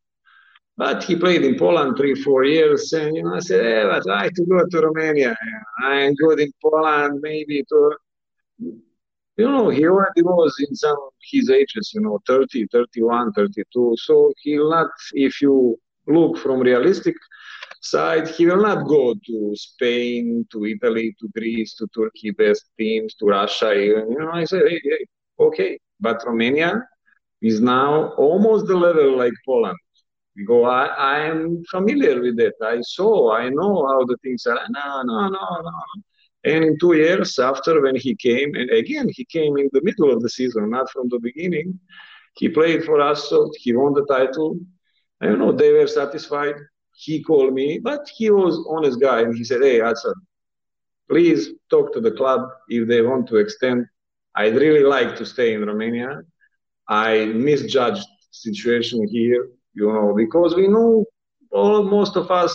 [0.77, 4.23] But he played in Poland three, four years, and you know, I said, hey, I
[4.23, 5.35] have to go to Romania.
[5.83, 7.97] I'm good in Poland, maybe to
[9.37, 10.97] you know, he already was in some
[11.31, 13.95] his ages, you know, 30, 31, 32.
[13.99, 17.15] So he'll not, if you look from realistic
[17.81, 23.13] side, he will not go to Spain, to Italy, to Greece, to Turkey, best teams,
[23.15, 23.73] to Russia.
[23.73, 24.11] Even.
[24.11, 25.05] You know, I said, hey, hey,
[25.39, 26.87] okay, but Romania
[27.41, 29.77] is now almost the level like Poland.
[30.37, 32.53] Because I, I am familiar with that.
[32.63, 34.59] I saw, I know how the things are.
[34.69, 35.71] No, no, no, no.
[36.45, 40.13] And in two years after, when he came, and again, he came in the middle
[40.13, 41.79] of the season, not from the beginning.
[42.35, 44.59] He played for us, so he won the title.
[45.21, 46.55] I don't know, they were satisfied.
[46.95, 50.13] He called me, but he was honest guy, and he said, "Hey, Aca,
[51.09, 53.85] please talk to the club if they want to extend.
[54.35, 56.21] I'd really like to stay in Romania.
[56.87, 61.05] I misjudged situation here, you know, because we know
[61.51, 62.53] all most of us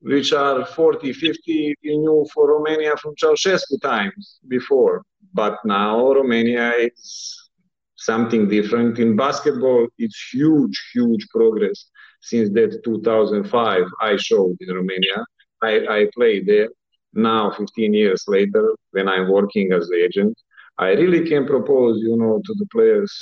[0.00, 5.02] which are 40, 50, we knew for Romania from Ceausescu times before.
[5.34, 7.50] But now Romania is
[7.96, 8.98] something different.
[8.98, 15.24] In basketball, it's huge, huge progress since that 2005 I showed in Romania.
[15.62, 16.68] I, I played there.
[17.14, 20.38] Now, 15 years later, when I'm working as agent,
[20.78, 23.12] I really can propose, you know, to the players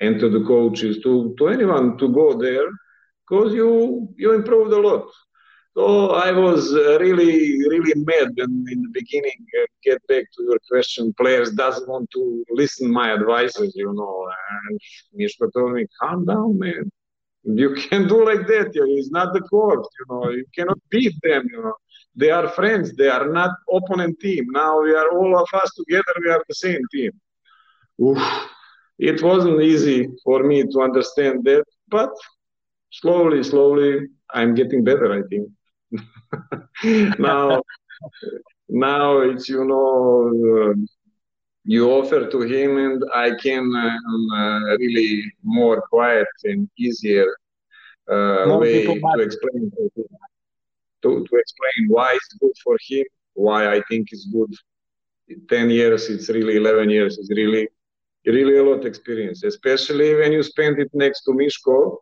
[0.00, 2.68] and to the coaches, to, to anyone to go there
[3.28, 5.06] because you you improved a lot
[5.78, 9.46] so I was uh, really, really mad in, in the beginning.
[9.60, 14.28] Uh, get back to your question, players doesn't want to listen my advices, you know.
[14.50, 14.80] And
[15.16, 16.90] Mishko told me, calm down, man.
[17.44, 18.72] You can do like that.
[18.74, 20.30] It's not the court, you know.
[20.30, 21.74] You cannot beat them, you know.
[22.16, 22.94] They are friends.
[22.94, 24.46] They are not opponent team.
[24.50, 26.12] Now we are all of us together.
[26.24, 27.12] We are the same team.
[28.02, 28.18] Oof.
[28.98, 32.10] It wasn't easy for me to understand that, but
[32.90, 35.12] slowly, slowly, I'm getting better.
[35.12, 35.48] I think.
[37.18, 37.62] now,
[38.68, 40.74] now it's you know uh,
[41.64, 47.28] you offer to him, and I can uh, uh, really more quiet and easier
[48.10, 49.70] uh, way to explain
[51.02, 54.52] to, to explain why it's good for him, why I think it's good.
[55.48, 57.18] Ten years, it's really eleven years.
[57.18, 57.68] It's really
[58.28, 61.98] really a lot of experience, especially when you spend it next to Mishko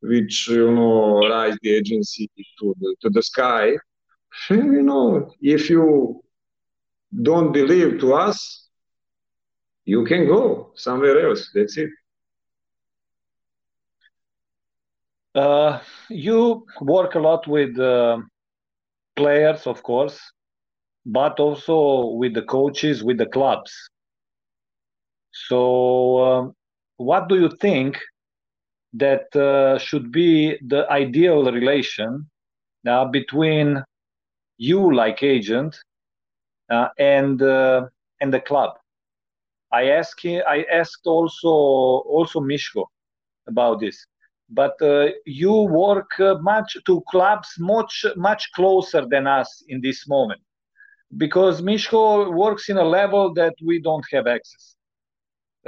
[0.00, 3.72] which you know rise the agency to the to the sky.
[4.50, 6.22] you know, if you
[7.22, 8.68] don't believe to us,
[9.84, 11.50] you can go somewhere else.
[11.54, 11.90] That's it.
[15.34, 18.18] Uh, you work a lot with uh,
[19.16, 20.18] players, of course,
[21.04, 23.72] but also with the coaches, with the clubs.
[25.44, 26.54] So, um,
[26.96, 27.98] what do you think
[28.94, 32.28] that uh, should be the ideal relation
[32.88, 33.84] uh, between
[34.56, 35.76] you like agent
[36.70, 37.86] uh, and uh,
[38.22, 38.78] and the club?
[39.72, 42.86] I asked i asked also also mishko
[43.46, 44.06] about this.
[44.48, 50.08] But uh, you work uh, much to clubs much much closer than us in this
[50.08, 50.40] moment.
[51.18, 54.75] Because mishko works in a level that we don't have access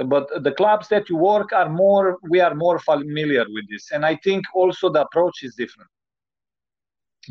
[0.05, 3.91] but the clubs that you work are more we are more familiar with this.
[3.91, 5.89] And i think also the approach is different.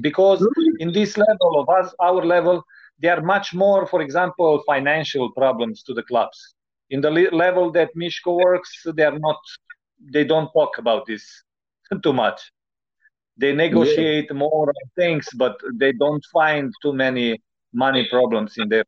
[0.00, 0.46] Because
[0.78, 2.62] in this level of us our level
[2.98, 6.54] there are much more for example financial problems to the clubs.
[6.90, 9.40] In the level that mishko works they are not
[10.12, 11.24] they don't talk about this
[12.02, 12.40] too much.
[13.36, 14.36] They negotiate yeah.
[14.36, 17.40] more things but they don't find too many
[17.72, 18.84] money problems in there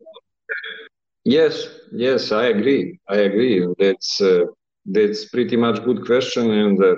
[1.25, 2.99] Yes, yes, I agree.
[3.09, 3.67] I agree.
[3.79, 4.45] That's uh,
[4.87, 6.51] that's pretty much good question.
[6.51, 6.95] And uh,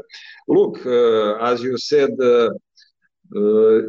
[0.48, 2.50] look, uh, as you said, uh,
[3.36, 3.80] uh,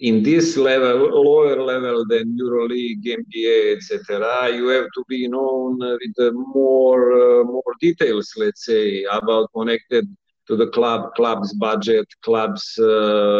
[0.00, 6.34] in this level, lower level than EuroLeague, NBA, etc., you have to be known with
[6.34, 10.06] more uh, more details, let's say, about connected
[10.48, 12.74] to the club, club's budget, club's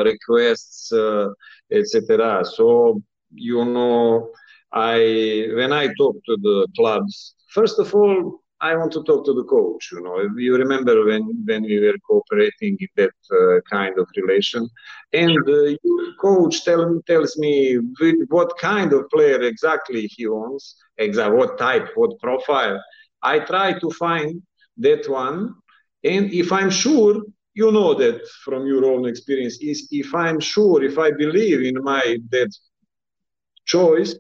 [0.05, 0.93] requests,
[1.71, 2.45] etc.
[2.45, 3.01] So
[3.33, 4.31] you know,
[4.75, 9.35] I when I talk to the clubs, first of all, I want to talk to
[9.35, 9.91] the coach.
[9.93, 14.69] You know, you remember when when we were cooperating in that uh, kind of relation,
[15.13, 15.79] and the
[16.21, 17.79] coach tell, tells me
[18.29, 22.83] what kind of player exactly he wants, exactly what type, what profile.
[23.23, 24.43] I try to find
[24.79, 25.55] that one,
[26.05, 27.23] and if I'm sure,
[27.55, 31.83] you know that from your own experience, is if I'm sure, if I believe in
[31.83, 32.51] my that
[33.67, 34.15] choice,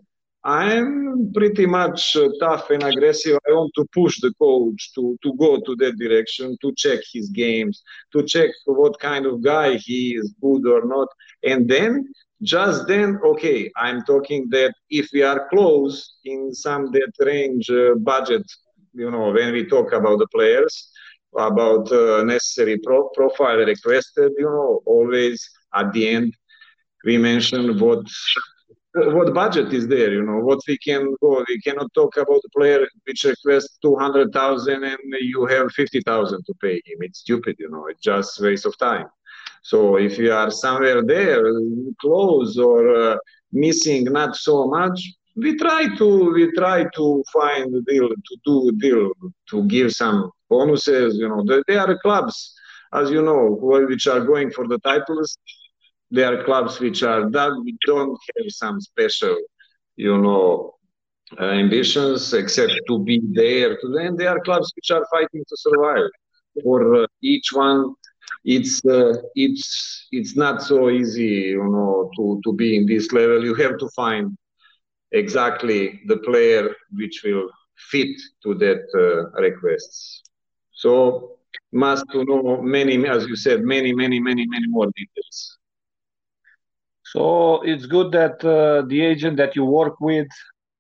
[0.45, 3.39] I'm pretty much uh, tough and aggressive.
[3.49, 7.31] I want to push the coach to, to go to that direction, to check his
[7.31, 7.83] games,
[8.13, 11.09] to check what kind of guy he is, good or not.
[11.43, 17.13] And then, just then, okay, I'm talking that if we are close in some that
[17.21, 18.45] range uh, budget,
[18.93, 20.91] you know, when we talk about the players,
[21.37, 26.35] about uh, necessary pro- profile requested, you know, always at the end,
[27.05, 28.07] we mention what
[28.95, 30.39] what budget is there you know?
[30.39, 35.47] What we can go we cannot talk about a player which requests 200000 and you
[35.47, 36.99] have 50000 to pay him.
[37.01, 37.87] It's stupid you know?
[37.89, 39.07] It's just waste of time.
[39.63, 41.43] So if you are somewhere there
[42.01, 43.17] close or uh,
[43.53, 45.01] missing not so much
[45.37, 49.11] we try to we try to find a deal to do a deal
[49.51, 51.45] to give some bonuses you know?
[51.67, 52.55] There are clubs
[52.93, 55.37] as you know which are going for the titles
[56.15, 59.37] there are clubs which are that we don't have some special,
[59.97, 60.75] you know,
[61.41, 63.77] uh, ambitions except to be there.
[64.05, 66.11] And there are clubs which are fighting to survive.
[66.63, 67.95] For uh, each one,
[68.45, 73.45] it's uh, it's it's not so easy, you know, to to be in this level.
[73.45, 74.37] You have to find
[75.13, 77.49] exactly the player which will
[77.91, 80.23] fit to that uh, requests.
[80.73, 81.39] So
[81.73, 85.59] must to know many, as you said, many, many, many, many more details.
[87.15, 90.27] So it's good that uh, the agent that you work with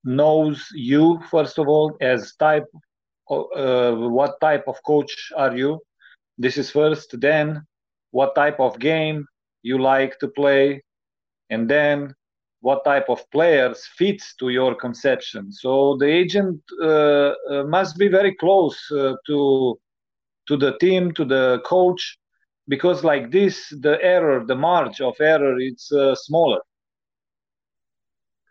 [0.02, 2.66] knows you first of all as type,
[3.30, 5.80] uh, what type of coach are you?
[6.36, 7.20] This is first.
[7.20, 7.62] Then
[8.10, 9.26] what type of game
[9.62, 10.82] you like to play,
[11.50, 12.12] and then
[12.62, 15.52] what type of players fits to your conception.
[15.52, 19.78] So the agent uh, uh must be very close uh, to
[20.48, 22.18] to the team, to the coach,
[22.68, 26.60] because like this the error the margin of error it's uh, smaller.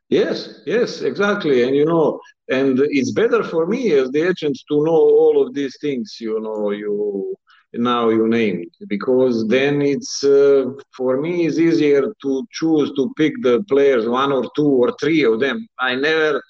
[0.09, 4.75] Yes yes exactly and you know and it's better for me as the agent to
[4.85, 7.35] know all of these things you know you
[7.73, 10.63] now you name it because then it's uh,
[10.97, 15.23] for me it's easier to choose to pick the players one or two or three
[15.23, 15.67] of them.
[15.79, 16.41] I never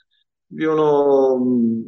[0.56, 1.40] you know,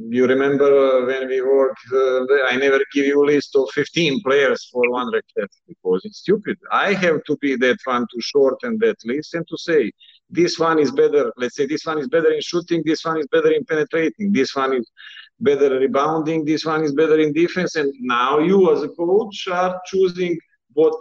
[0.09, 4.67] you remember when we work, uh, I never give you a list of 15 players
[4.71, 6.57] for one request because it's stupid.
[6.71, 9.91] I have to be that one to shorten that list and to say,
[10.29, 13.27] this one is better, let's say this one is better in shooting, this one is
[13.31, 14.89] better in penetrating, this one is
[15.39, 17.75] better rebounding, this one is better in defense.
[17.75, 20.37] And now you as a coach are choosing
[20.73, 20.95] what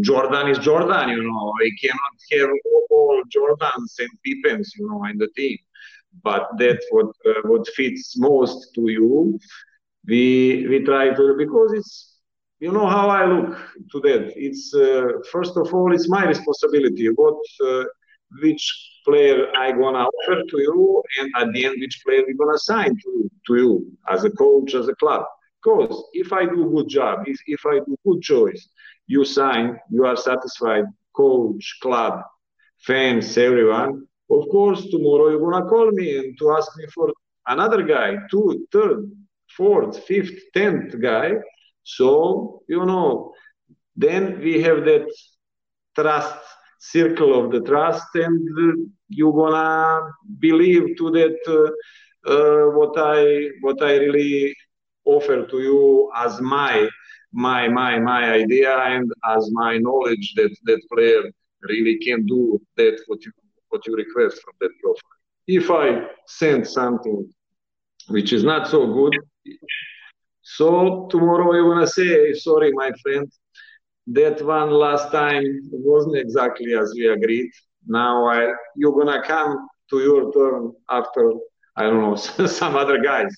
[0.00, 1.52] Jordan is Jordan, you know.
[1.62, 2.50] He cannot have
[2.90, 5.58] all Jordans and Pippens, you know, in the team.
[6.22, 9.38] But that's what uh, what fits most to you.
[10.06, 12.18] We we try to because it's
[12.60, 13.56] you know how I look
[13.92, 14.32] to that.
[14.36, 17.08] It's uh, first of all it's my responsibility.
[17.08, 17.84] What uh,
[18.42, 18.64] which
[19.06, 22.90] player I gonna offer to you, and at the end which player we gonna sign
[23.04, 25.24] to to you as a coach, as a club.
[25.62, 28.68] Because if I do a good job, if, if I do good choice,
[29.06, 30.84] you sign, you are satisfied,
[31.14, 32.22] coach, club,
[32.78, 34.06] fans, everyone.
[34.30, 37.12] Of course, tomorrow you're gonna call me and to ask me for
[37.46, 39.10] another guy, two, third,
[39.56, 41.32] fourth, fifth, tenth guy.
[41.82, 43.32] So you know,
[43.96, 45.06] then we have that
[45.94, 46.38] trust
[46.78, 53.82] circle of the trust, and you're gonna believe to that uh, uh, what I what
[53.82, 54.54] I really
[55.04, 56.88] offer to you as my
[57.32, 61.22] my my my idea and as my knowledge that that player
[61.68, 63.32] really can do that what you
[63.68, 65.18] what you request from that profile.
[65.46, 67.28] If I send something
[68.08, 69.14] which is not so good,
[70.42, 73.30] so tomorrow you're gonna say, sorry, my friend,
[74.08, 77.50] that one last time wasn't exactly as we agreed.
[77.86, 81.32] Now I you're gonna come to your turn after
[81.76, 82.14] I don't know
[82.46, 83.32] some other guys.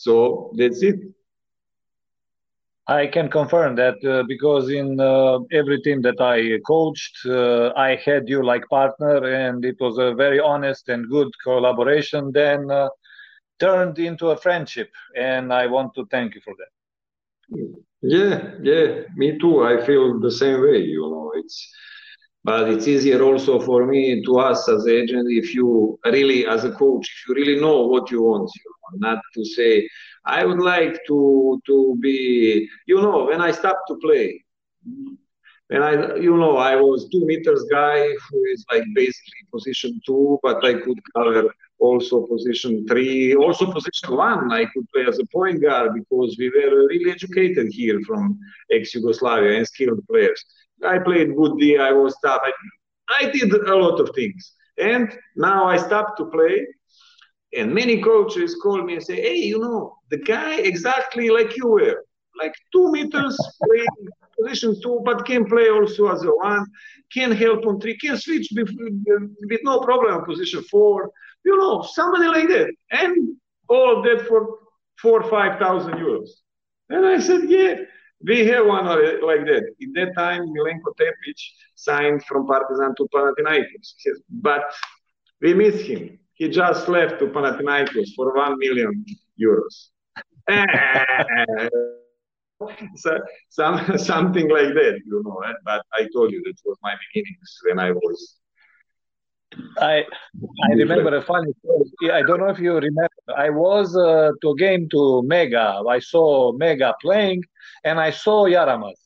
[0.00, 0.98] So that's it.
[2.88, 7.96] I can confirm that uh, because in uh, every team that I coached, uh, I
[7.96, 12.32] had you like partner, and it was a very honest and good collaboration.
[12.32, 12.88] Then uh,
[13.60, 16.72] turned into a friendship, and I want to thank you for that.
[18.02, 19.64] Yeah, yeah, me too.
[19.64, 20.78] I feel the same way.
[20.78, 21.72] You know, it's
[22.44, 26.72] but it's easier also for me to ask as agent if you really, as a
[26.72, 28.50] coach, if you really know what you want.
[28.56, 29.88] You know, not to say
[30.24, 34.44] I would like to to be, you know, when I stopped to play,
[35.68, 40.38] when I, you know, I was two meters guy who is like basically position two,
[40.42, 41.44] but I could cover
[41.78, 44.52] also position three, also position one.
[44.52, 48.38] I could play as a point guard because we were really educated here from
[48.72, 50.44] ex-Yugoslavia and skilled players.
[50.84, 51.78] I played good D.
[51.78, 52.42] I was tough.
[52.44, 52.52] I,
[53.20, 54.52] I did a lot of things.
[54.78, 56.66] And now I stopped to play
[57.56, 61.66] and many coaches call me and say, hey, you know, the guy exactly like you
[61.66, 62.04] were,
[62.38, 63.86] like two meters, playing
[64.40, 66.64] position two, but can play also as a one,
[67.12, 71.10] can help on three, can switch with, with no problem on position four,
[71.44, 72.72] you know, somebody like that.
[72.92, 73.36] And
[73.68, 74.58] all of that for
[75.00, 76.28] four, or five thousand euros.
[76.88, 77.74] And I said, yeah,
[78.26, 79.74] we have one like that.
[79.80, 81.40] In that time, Milenko Tepic
[81.74, 83.94] signed from Partizan to Panathinaikos.
[84.28, 84.64] But
[85.40, 89.04] we miss him he just left to Panathinaikos for one million
[89.38, 89.90] euros.
[92.96, 93.18] so,
[93.50, 95.38] some, something like that, you know.
[95.46, 95.52] Eh?
[95.66, 98.40] But I told you that was my beginnings when I was.
[99.78, 100.04] I
[100.64, 102.12] I remember a funny story.
[102.12, 103.08] I don't know if you remember.
[103.36, 105.82] I was uh, to a game to Mega.
[105.88, 107.42] I saw Mega playing,
[107.84, 108.98] and I saw Jaramaz.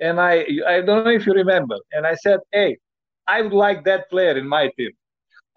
[0.00, 1.76] And I I don't know if you remember.
[1.92, 2.78] And I said, "Hey,
[3.26, 4.92] I would like that player in my team."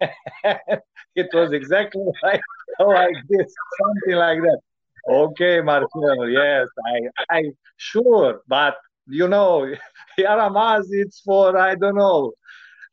[1.14, 2.40] it was exactly like,
[2.78, 4.60] like this, something like that.
[5.08, 7.42] Okay, Marcelo, yes, I, I
[7.76, 9.72] sure, but you know,
[10.18, 12.32] Jaramaz, it's for I don't know,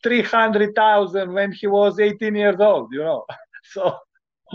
[0.03, 2.89] three hundred thousand when he was eighteen years old.
[2.91, 3.25] You know,
[3.63, 3.95] so.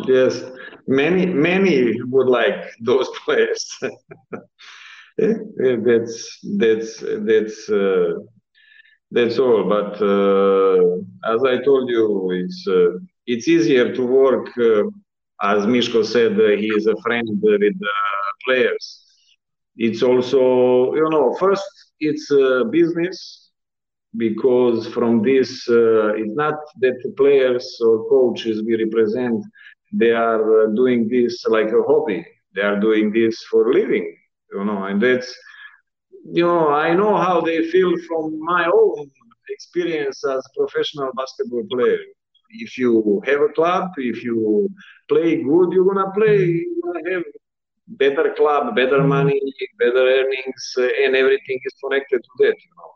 [0.07, 0.43] Yes,
[0.89, 3.65] many many would like those players.
[5.19, 8.13] that's that's that's uh,
[9.11, 9.65] that's all.
[9.69, 14.85] But uh, as I told you, it's uh, it's easier to work, uh,
[15.43, 17.95] as Mishko said, uh, he is a friend with the
[18.45, 19.01] players.
[19.77, 21.65] It's also, you know, first
[22.01, 22.31] it's
[22.71, 23.44] business
[24.17, 29.43] because from this, uh, it's not that the players or coaches we represent,
[29.93, 32.25] they are doing this like a hobby.
[32.55, 34.07] They are doing this for living,
[34.53, 35.35] you know, and that's,
[36.33, 39.11] you know, I know how they feel from my own
[39.51, 41.99] experience as a professional basketball player
[42.51, 44.69] if you have a club, if you
[45.09, 46.39] play good, you're gonna play.
[46.47, 47.25] You're gonna have
[47.89, 49.41] better club, better money,
[49.79, 52.57] better earnings, uh, and everything is connected to that.
[52.67, 52.94] You know.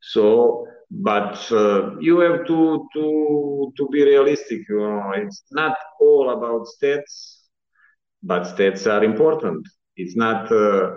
[0.00, 4.60] So, but uh, you have to to to be realistic.
[4.68, 7.42] You know, it's not all about stats,
[8.22, 9.66] but stats are important.
[9.96, 10.90] It's not uh,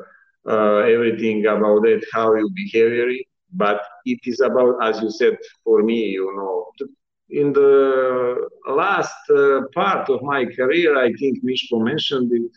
[0.47, 3.19] uh everything about it how you behave,
[3.51, 6.87] but it is about, as you said, for me, you know,
[7.29, 12.51] in the last uh, part of my career, I think Mishko mentioned it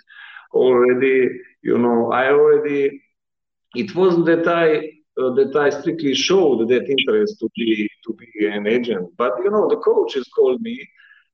[0.53, 1.29] already.
[1.63, 3.01] You know, I already.
[3.75, 4.91] It wasn't that I
[5.21, 9.51] uh, that I strictly showed that interest to be to be an agent, but you
[9.51, 10.87] know, the coaches called me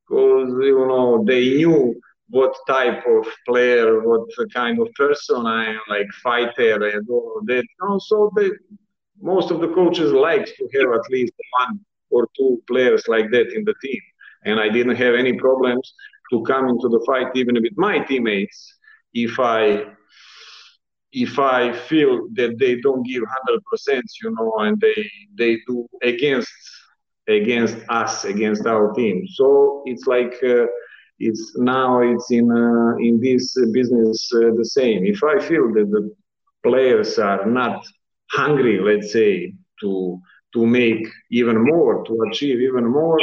[0.09, 1.95] because you know they knew
[2.29, 7.65] what type of player, what kind of person I am, like fighter and all that.
[7.65, 8.51] You know, so they,
[9.21, 13.53] most of the coaches like to have at least one or two players like that
[13.53, 14.01] in the team.
[14.45, 15.93] And I didn't have any problems
[16.31, 18.75] to come into the fight even with my teammates
[19.13, 19.85] if I
[21.13, 25.87] if I feel that they don't give hundred percent, you know, and they they do
[26.03, 26.53] against
[27.29, 29.25] against us, against our team.
[29.29, 30.67] So it's like uh,
[31.19, 35.05] it's now it's in uh, in this business uh, the same.
[35.05, 36.11] If I feel that the
[36.63, 37.85] players are not
[38.33, 40.19] hungry, let's say, to
[40.55, 43.19] to make even more, to achieve even more.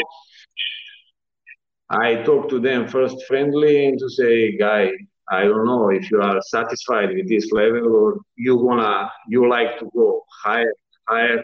[1.90, 4.92] I talk to them first friendly and to say, guy,
[5.30, 9.78] I don't know if you are satisfied with this level or you wanna you like
[9.80, 10.74] to go higher,
[11.08, 11.44] higher.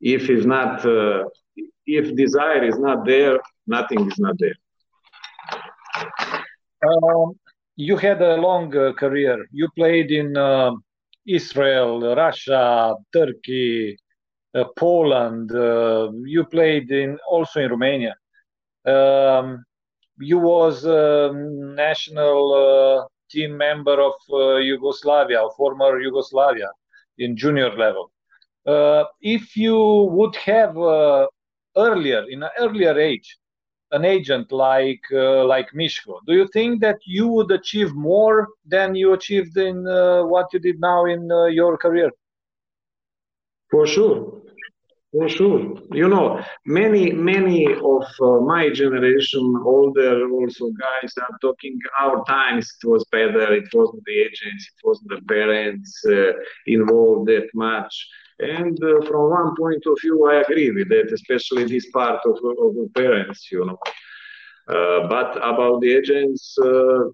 [0.00, 1.24] If it's not, uh,
[1.86, 4.54] if desire is not there, nothing is not there.
[6.86, 7.34] Um,
[7.76, 9.46] you had a long uh, career.
[9.52, 10.72] You played in uh,
[11.26, 13.96] Israel, Russia, Turkey,
[14.54, 15.52] uh, Poland.
[15.54, 18.14] Uh, you played in also in Romania.
[18.84, 19.64] Um,
[20.18, 26.70] you was um, national uh, team member of uh, Yugoslavia, former Yugoslavia,
[27.18, 28.10] in junior level.
[28.66, 30.76] Uh, if you would have
[31.76, 33.38] earlier, in an earlier age,
[33.92, 38.94] an agent like uh, like Mishko, do you think that you would achieve more than
[38.94, 42.10] you achieved in uh, what you did now in uh, your career?
[43.70, 44.42] For sure,
[45.12, 45.76] for sure.
[45.92, 51.78] You know, many many of uh, my generation, older also guys, are talking.
[52.00, 53.52] Our times it was better.
[53.54, 54.62] It wasn't the agents.
[54.72, 56.32] It wasn't the parents uh,
[56.66, 57.94] involved that much.
[58.40, 62.36] And uh, from one point of view, I agree with that, especially this part of,
[62.66, 63.78] of the parents, you know.
[64.68, 67.04] Uh, but about the agents, uh,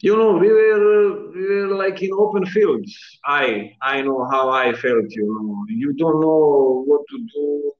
[0.00, 2.94] you know, we were we were like in open fields.
[3.24, 5.06] I I know how I felt.
[5.10, 7.72] You know, you don't know what to do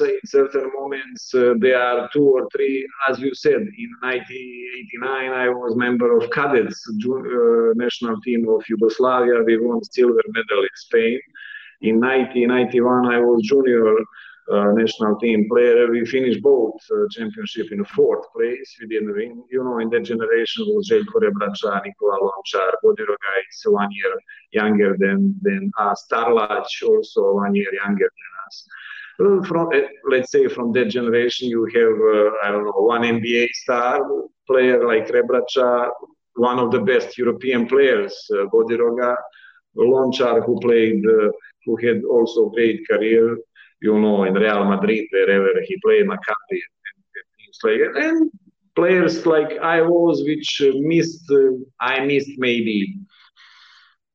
[0.00, 1.34] in certain moments.
[1.34, 3.60] Uh, there are two or three, as you said.
[3.60, 9.42] In 1989, I was member of cadets uh, national team of Yugoslavia.
[9.44, 11.20] We won silver medal in Spain.
[11.82, 13.96] In 1991, I was junior
[14.48, 15.90] national team player.
[15.90, 18.76] We finished both uh, championship in fourth place.
[18.80, 19.42] We didn't win.
[19.50, 24.14] You know, in that generation was Željko Rebrača, Nikola Lončar, Bodiroga is one year
[24.52, 26.06] younger than than us.
[26.10, 28.66] Tarlać also one year younger than us.
[29.48, 29.80] From uh,
[30.10, 34.00] let's say from that generation, you have uh, I don't know one NBA star
[34.46, 35.90] player like Rebrača,
[36.34, 39.16] one of the best European players, uh, Bodiroga,
[39.76, 41.30] Lončar, who played, uh,
[41.64, 43.36] who had also great career
[43.80, 48.02] you know, in Real Madrid, wherever he played, Maccabi, and, and things like that.
[48.02, 48.30] And
[48.74, 52.98] players like I was, which missed, uh, I missed maybe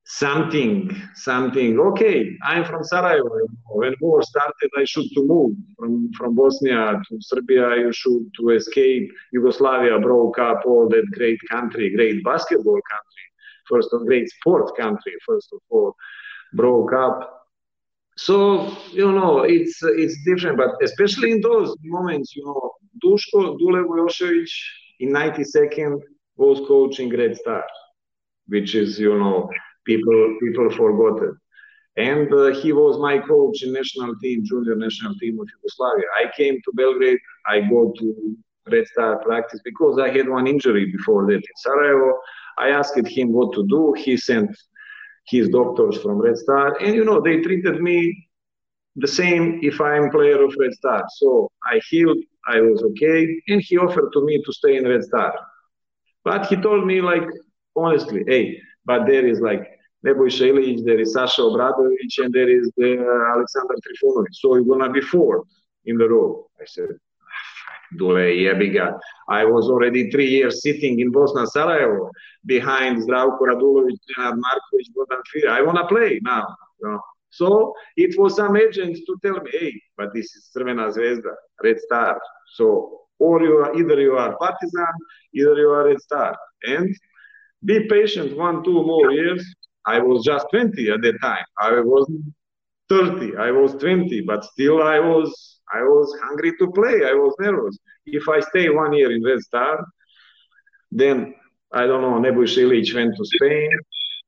[0.06, 1.80] something, something.
[1.80, 3.48] Okay, I'm from Sarajevo.
[3.70, 7.78] When war started, I should to move from, from Bosnia to Serbia.
[7.78, 9.10] You should to escape.
[9.32, 13.26] Yugoslavia broke up all that great country, great basketball country,
[13.70, 15.96] first of great sport country, first of all,
[16.54, 17.41] broke up
[18.18, 22.72] so you know it's it's different, but especially in those moments, you know,
[23.04, 24.52] Duško Dule Vujošević
[25.00, 26.02] in 92nd
[26.36, 27.64] was coaching Red Star,
[28.48, 29.50] which is you know
[29.86, 31.36] people people forgot it.
[31.98, 36.06] And uh, he was my coach in national team, junior national team of Yugoslavia.
[36.22, 37.20] I came to Belgrade.
[37.48, 38.36] I go to
[38.72, 42.14] Red Star practice because I had one injury before that in Sarajevo.
[42.58, 43.94] I asked him what to do.
[43.98, 44.56] He sent
[45.26, 48.28] his doctors from Red Star, and you know they treated me
[48.96, 51.04] the same if I'm player of Red Star.
[51.18, 52.18] So I healed,
[52.48, 55.34] I was okay, and he offered to me to stay in Red Star.
[56.24, 57.28] But he told me like
[57.76, 59.68] honestly, hey, but there is like
[60.06, 64.34] Nebojša Ilić, there is Sasha Obradović, and there is the uh, Alexander Trifunovic.
[64.34, 65.44] So you're gonna be four
[65.86, 66.48] in the row.
[66.60, 66.90] I said,
[67.98, 68.98] Dule jebiga.
[69.30, 72.10] I was already three years sitting in Bosna Sarajevo
[72.46, 75.50] behind Zdravko Radulović, Nenad Marković, Bodan Fir.
[75.50, 76.48] I want to play now.
[76.82, 77.02] You know?
[77.30, 81.34] So it was some agent to tell me, hey, but this is Crvena Zvezda,
[81.64, 82.20] Red Star.
[82.56, 84.96] So or you are either you are Partizan,
[85.34, 86.36] either you are Red Star.
[86.64, 86.96] And
[87.64, 89.46] be patient one, two more years.
[89.86, 91.46] I was just 20 at that time.
[91.60, 92.26] I wasn't
[92.90, 93.38] 30.
[93.38, 97.06] I was 20, but still I was I was hungry to play.
[97.06, 97.78] I was nervous.
[98.06, 99.86] If I stay one year in Red Star,
[100.92, 101.34] then
[101.72, 103.70] I don't know, Nebojša Ilić went to Spain,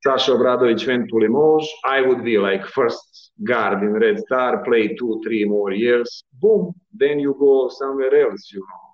[0.04, 1.70] Sasha Obradović went to Limoges.
[1.84, 6.24] I would be like first guard in Red Star, play two, three more years.
[6.42, 8.86] Boom, then you go somewhere else, you know.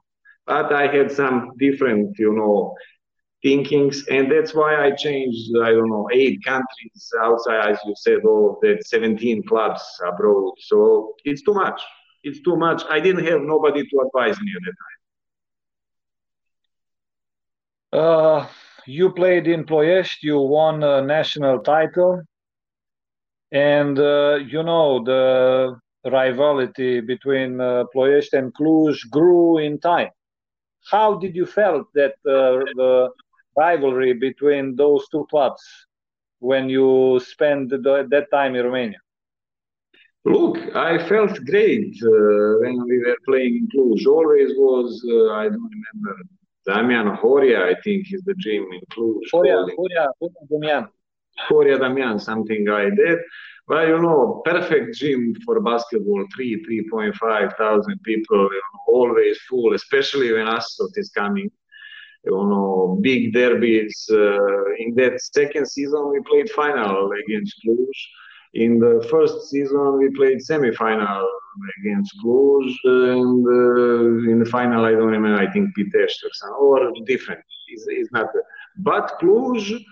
[0.48, 2.74] But I had some different, you know,
[3.44, 5.52] thinkings, and that's why I changed.
[5.62, 10.54] I don't know, eight countries outside, as you said, all that 17 clubs abroad.
[10.60, 11.80] So it's too much
[12.24, 12.84] it's too much.
[12.90, 15.00] I didn't have nobody to advise me at that time.
[17.92, 18.48] Uh,
[18.86, 22.22] you played in Ploiești, you won a national title,
[23.52, 30.12] and uh, you know the rivalry between uh, Ploiești and Cluj grew in time.
[30.92, 33.10] How did you felt that uh, the
[33.56, 35.62] rivalry between those two clubs
[36.40, 39.00] when you spent the, that time in Romania?
[40.26, 44.06] Look, I felt great uh, when we were playing in Cluj.
[44.06, 46.22] Always was, uh, I don't remember,
[46.68, 49.22] Demian Horia, I think is the gym in Cluj.
[49.34, 50.08] Horia, Horia,
[50.52, 50.90] Demian.
[51.50, 53.20] Horia Demian, something like that.
[53.68, 59.74] Well, you know, perfect gym for basketball, three, 3.5 thousand people, you know, always full,
[59.74, 61.50] especially when Asesoft is coming.
[62.26, 64.06] You know, big derbies.
[64.12, 67.88] Uh, in that second season, we played final against Cluj
[68.54, 71.30] in the first season, we played semi-final
[71.80, 75.38] against Cluj, and uh, in the final, I don't remember.
[75.38, 76.24] I think Pitești
[76.60, 77.44] or or different.
[77.68, 78.28] It's, it's not.
[78.78, 79.84] But Cluj,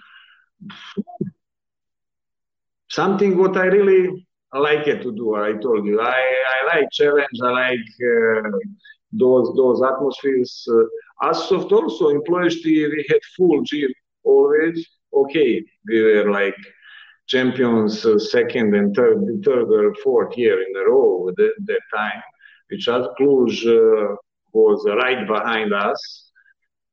[2.89, 5.35] something what I really like to do.
[5.35, 6.21] I told you, I,
[6.55, 7.37] I like challenge.
[7.43, 8.49] I like uh,
[9.11, 10.67] those those atmospheres.
[10.67, 13.91] Uh, Asesoft also in Ploiești, we had full gym
[14.23, 14.87] always.
[15.13, 16.57] Okay, we were like
[17.27, 22.21] champions uh, second and third, third or fourth year in a row at that time,
[22.71, 22.79] at
[23.19, 24.15] Cluj uh,
[24.53, 26.31] was right behind us,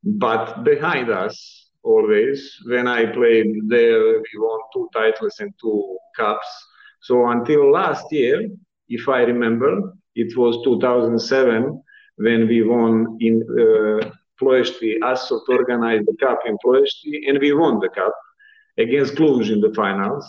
[0.03, 2.59] but behind us always.
[2.67, 6.49] When I played there, we won two titles and two cups.
[7.01, 8.49] So until last year,
[8.89, 11.83] if I remember, it was 2007
[12.17, 14.99] when we won in uh, Ploiești.
[15.01, 18.15] Asesoft organized the cup in Ploiești, and we won the cup
[18.79, 20.27] against Cluj in the finals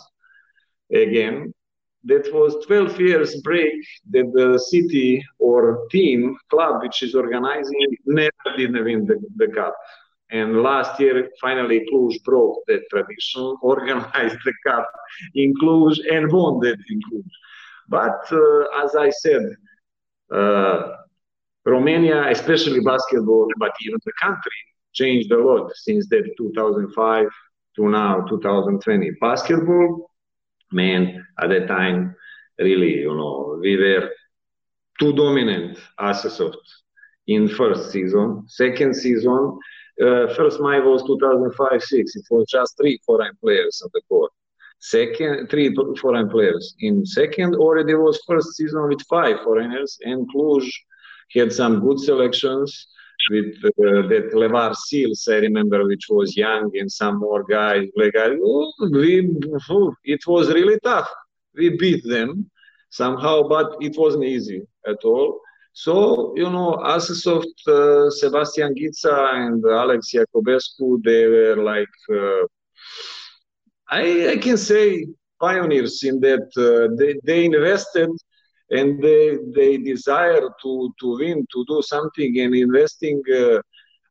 [0.92, 1.52] again.
[2.04, 3.74] That was 12 years break
[4.10, 9.74] that the city or team, club which is organizing never didn't win the, the cup.
[10.30, 14.88] And last year, finally, Cluj broke that tradition, organized the cup
[15.34, 17.30] in Cluj and won that in Cluj.
[17.88, 19.42] But uh, as I said,
[20.32, 20.92] uh,
[21.64, 24.52] Romania, especially basketball, but even the country,
[24.92, 27.26] changed a lot since that 2005
[27.76, 29.10] to now 2020.
[29.20, 30.10] Basketball,
[30.72, 32.14] man, at that time,
[32.58, 34.10] really, you know, we were
[34.98, 36.56] too dominant Asesoft
[37.26, 38.44] in first season.
[38.46, 39.58] Second season,
[40.02, 41.82] uh, first my was 2005-6.
[41.92, 44.32] It was just three foreign players on the court.
[44.78, 46.74] Second, three foreign players.
[46.80, 50.68] In second, already was first season with five foreigners, and Cluj
[51.34, 52.88] had some good selections
[53.30, 57.88] with uh, that Levar Seals, I remember, which was young, and some more guys.
[57.96, 59.28] Like, oh, we,
[59.70, 61.08] oh, it was really tough.
[61.54, 62.50] We beat them
[62.90, 65.40] somehow, but it wasn't easy at all.
[65.72, 72.46] So, you know, Asesoft, uh, Sebastian Ghița and Alex Iacobescu, they were like, uh,
[73.88, 75.06] I, I can say,
[75.38, 78.08] pioneers in that uh, they, they invested
[78.70, 83.60] and they they desire to to win to do something and investing uh,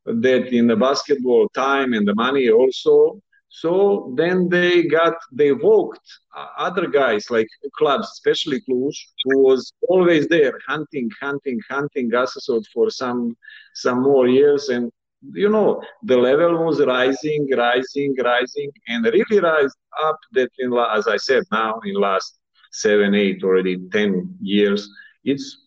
[0.06, 3.20] that in the basketball time and the money also.
[3.48, 7.48] So then they got they walked uh, other guys like
[7.78, 8.94] clubs especially Cluj
[9.24, 13.36] who was always there hunting hunting hunting Gasasot for some
[13.74, 14.68] some more years.
[14.68, 14.90] And
[15.32, 19.72] you know the level was rising rising rising and really rise
[20.04, 22.38] up that in as i said now in last
[22.82, 24.88] seven, eight, already 10 years.
[25.24, 25.66] It's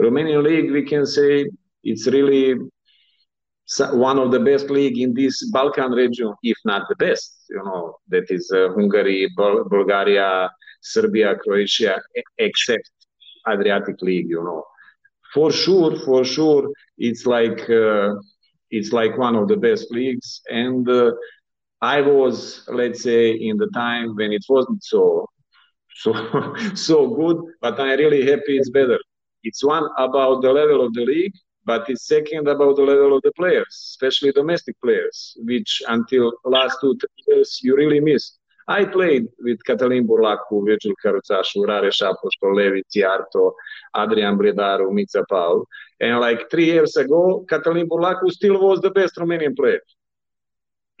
[0.00, 1.46] Romanian league, we can say
[1.82, 2.54] it's really
[3.92, 7.44] one of the best league in this Balkan region, if not the best.
[7.50, 12.00] You know, that is uh, Hungary, Bul Bulgaria, Serbia, Croatia,
[12.38, 12.90] except
[13.48, 14.28] Adriatic League.
[14.28, 14.64] You know,
[15.34, 18.14] for sure, for sure, it's like uh,
[18.70, 20.40] it's like one of the best leagues.
[20.48, 21.12] And uh,
[21.82, 25.26] I was, let's say, in the time when it wasn't so
[25.98, 26.12] so
[26.74, 28.98] so good, but I'm really happy it's better.
[29.42, 31.34] It's one about the level of the league,
[31.64, 36.78] but it's second about the level of the players, especially domestic players, which until last
[36.80, 38.38] two three years you really missed.
[38.68, 43.54] I played with Catalin Burlacu, Virgil Caruțașu, Rareș Apostol, Levi Tiarto,
[43.94, 45.66] Adrian Bredaru, Mița Paul.
[46.00, 49.82] And like three years ago, Catalin Burlacu still was the best Romanian player.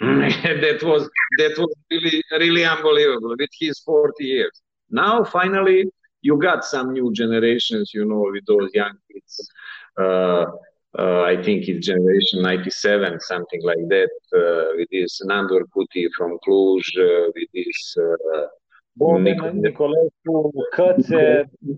[0.00, 1.02] that was
[1.38, 4.62] that was really really unbelievable with his 40 years.
[4.90, 5.90] Now, finally,
[6.22, 9.50] you got some new generations, you know, with those young kids.
[9.98, 10.46] Uh,
[10.98, 16.38] uh, I think it's generation 97, something like that, uh, with this Nandor Kuti from
[16.46, 18.46] Cluj, uh, with this uh,
[18.98, 20.52] Nicolescu.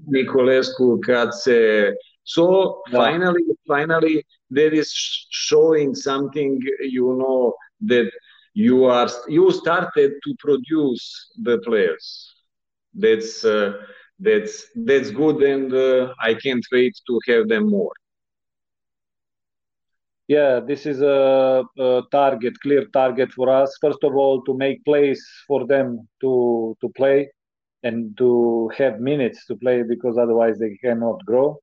[0.08, 1.94] Nicolescu.
[2.24, 2.98] So yeah.
[2.98, 4.92] finally, finally, there is
[5.30, 8.10] showing something, you know, that
[8.54, 12.39] you are you started to produce the players
[12.94, 13.72] that's uh,
[14.18, 17.92] that's that's good and uh, i can't wait to have them more.
[20.28, 23.76] Yeah this is a, a, target clear target for us.
[23.80, 27.30] First of all to make place for them to to play
[27.82, 31.58] and to have minutes to play because otherwise they cannot grow.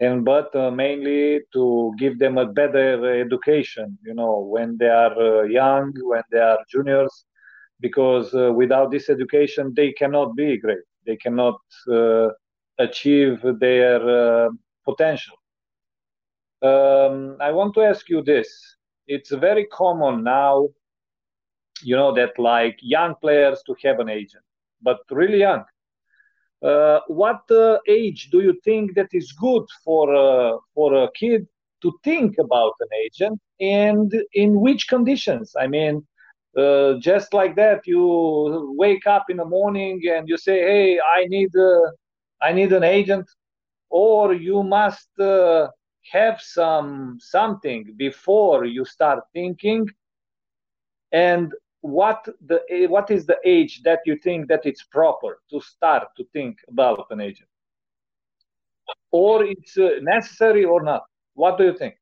[0.00, 5.16] And but uh, mainly to give them a better education you know when they are
[5.30, 7.24] uh, young when they are juniors
[7.80, 10.84] because uh, without this education they cannot be great.
[11.06, 11.60] They cannot
[11.90, 12.28] uh,
[12.78, 14.00] achieve their
[14.46, 14.48] uh,
[14.84, 15.36] potential.
[16.62, 18.48] Um, i want to ask you this.
[19.06, 20.68] It's very common now
[21.82, 24.44] you know that like young players to have an agent
[24.82, 25.64] but really young.
[26.62, 31.46] Uh, what uh, age do you think that is good for uh, for a kid
[31.82, 35.54] to think about an agent and in which conditions?
[35.58, 36.06] I mean
[36.56, 41.24] uh, just like that you wake up in the morning and you say hey i
[41.26, 41.90] need uh,
[42.42, 43.26] i need an agent
[43.90, 45.68] or you must uh,
[46.12, 49.88] have some something before you start thinking.
[51.12, 56.08] And what the what is the age that you think that it's proper to start
[56.16, 57.48] to think about an agent?
[59.10, 61.02] Or it's uh, necessary or not?
[61.34, 61.94] What do you think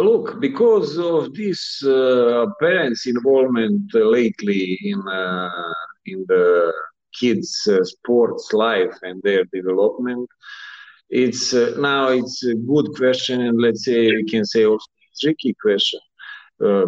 [0.00, 5.72] look because of this uh, parents involvement lately in uh,
[6.06, 6.72] in the
[7.18, 10.28] kids uh, sports life and their development
[11.08, 14.86] it's uh, now it's a good question and let's say we can say also
[15.20, 16.00] tricky question.
[16.62, 16.86] Uh,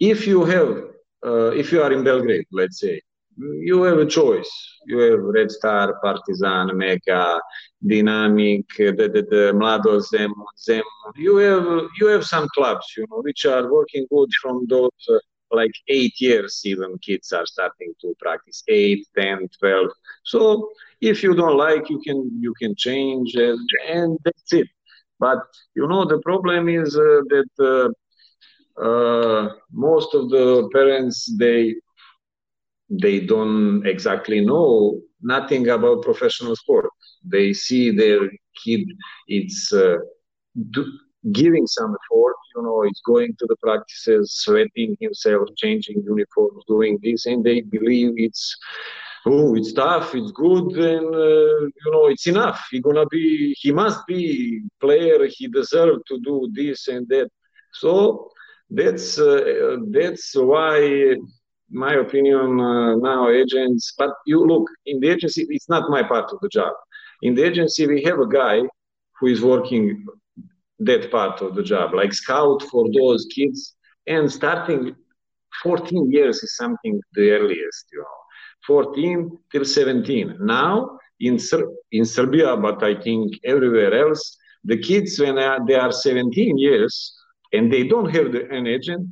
[0.00, 0.84] if you have,
[1.24, 3.00] uh, if you are in Belgrade, let's say,
[3.38, 4.50] you have a choice.
[4.86, 7.40] You have Red Star, Partizan, Mega,
[7.86, 10.82] Dynamic, the, the, the Mlado Zem, Zem.
[11.16, 15.18] You have you have some clubs, you know, which are working good from those uh,
[15.50, 16.60] like eight years.
[16.64, 19.90] Even kids are starting to practice eight, ten, twelve.
[20.24, 20.70] So
[21.00, 23.58] if you don't like, you can you can change, and,
[23.88, 24.68] and that's it.
[25.18, 25.38] But
[25.74, 27.88] you know, the problem is uh, that uh,
[28.82, 31.74] uh, most of the parents they
[32.90, 36.86] they don't exactly know nothing about professional sport.
[37.24, 38.20] They see their
[38.64, 38.86] kid
[39.28, 39.96] it's uh,
[40.70, 40.84] do,
[41.32, 42.34] giving some effort.
[42.56, 47.62] You know, it's going to the practices, sweating himself, changing uniforms, doing this, and they
[47.62, 48.56] believe it's
[49.26, 52.66] oh, it's tough, it's good, and uh, you know, it's enough.
[52.70, 55.26] He gonna be, he must be player.
[55.26, 57.28] He deserve to do this and that.
[57.72, 58.30] So
[58.70, 61.16] that's uh, that's why
[61.70, 66.30] my opinion uh, now agents but you look in the agency it's not my part
[66.32, 66.72] of the job.
[67.22, 68.60] In the agency we have a guy
[69.18, 70.04] who is working
[70.80, 73.74] that part of the job like scout for those kids
[74.06, 74.94] and starting
[75.62, 78.18] 14 years is something the earliest you know.
[78.66, 85.18] 14 till 17 now in Ser- in serbia but i think everywhere else the kids
[85.20, 85.36] when
[85.66, 87.14] they are 17 years
[87.52, 89.06] and they don't have the, an agent,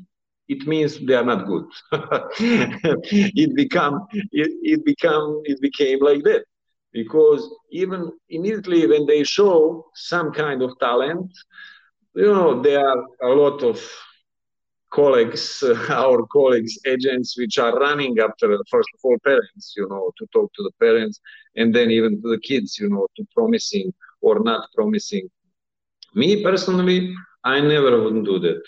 [0.49, 1.65] it means they are not good.
[2.41, 6.45] it become it, it become it became like that
[6.93, 11.31] because even immediately when they show some kind of talent,
[12.15, 13.81] you know there are a lot of
[14.93, 20.13] colleagues, uh, our colleagues, agents, which are running after first of all parents, you know,
[20.19, 21.21] to talk to the parents,
[21.57, 25.29] and then even to the kids, you know, to promising or not promising.
[26.15, 27.15] Me personally,
[27.45, 28.61] I never wouldn't do that.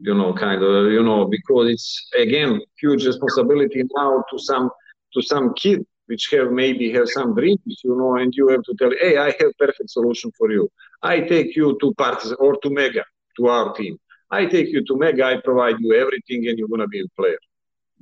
[0.00, 4.70] You know, kind of, you know, because it's again huge responsibility now to some
[5.14, 8.74] to some kid which have maybe have some dreams, you know, and you have to
[8.78, 10.68] tell, hey, I have perfect solution for you.
[11.02, 13.04] I take you to parts or to Mega,
[13.38, 13.98] to our team.
[14.30, 17.38] I take you to Mega, I provide you everything, and you're gonna be a player.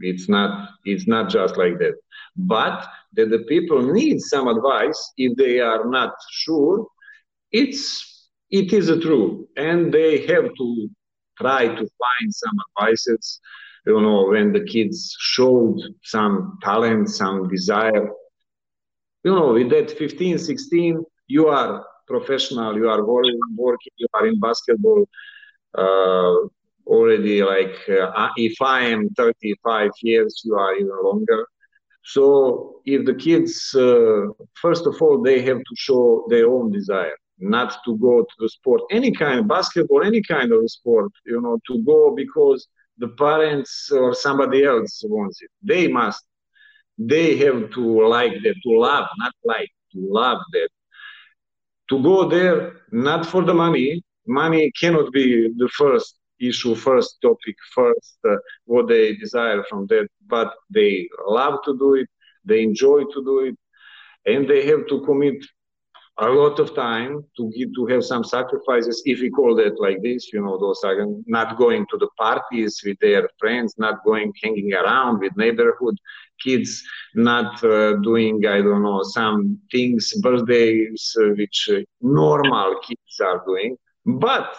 [0.01, 1.95] It's not it's not just like that.
[2.37, 6.87] But that the people need some advice if they are not sure,
[7.51, 10.91] it's it is true, and they have to
[11.39, 13.41] try to find some advices.
[13.87, 18.11] You know, when the kids showed some talent, some desire.
[19.25, 24.41] You know, with that 15, 16, you are professional, you are working, you are in
[24.41, 25.07] basketball
[25.77, 26.37] uh,
[26.87, 31.47] already like, uh, if I am 35 years, you are even longer.
[32.05, 37.17] So if the kids, uh, first of all, they have to show their own desire
[37.39, 41.59] not to go to the sport, any kind basketball, any kind of sport, you know,
[41.67, 42.67] to go because
[42.99, 45.51] the parents or somebody else wants it.
[45.63, 46.25] They must,
[46.99, 50.69] they have to like that, to love, not like, to love that.
[51.91, 54.03] To go there, not for the money.
[54.27, 60.09] Money cannot be the first issue, first topic, first uh, what they desire from that,
[60.27, 62.09] but they love to do it,
[62.45, 63.57] they enjoy to do it,
[64.27, 65.45] and they have to commit
[66.19, 70.03] a lot of time to give, to have some sacrifices, if we call that like
[70.03, 74.33] this, you know, those are not going to the parties with their friends, not going
[74.43, 75.97] hanging around with neighborhood
[76.43, 76.83] kids,
[77.15, 83.43] not uh, doing, I don't know, some things, birthdays, uh, which uh, normal kids are
[83.47, 83.77] doing.
[84.05, 84.55] But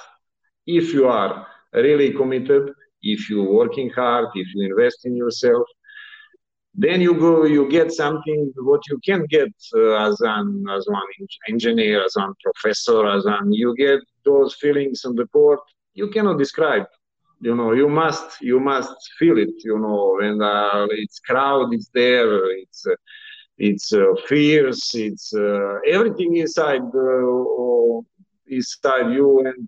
[0.66, 5.68] if you are really committed, if you're working hard, if you invest in yourself,
[6.78, 11.10] then you go you get something what you can get uh, as an as one
[11.50, 15.60] engineer as one professor as an you get those feelings on the court.
[15.96, 16.86] You cannot describe.
[17.40, 21.90] You know you must you must feel it you know and uh, it's crowd it's
[21.94, 22.96] there it's uh,
[23.58, 28.02] it's uh, fierce it's uh, everything inside uh,
[28.48, 29.68] inside you and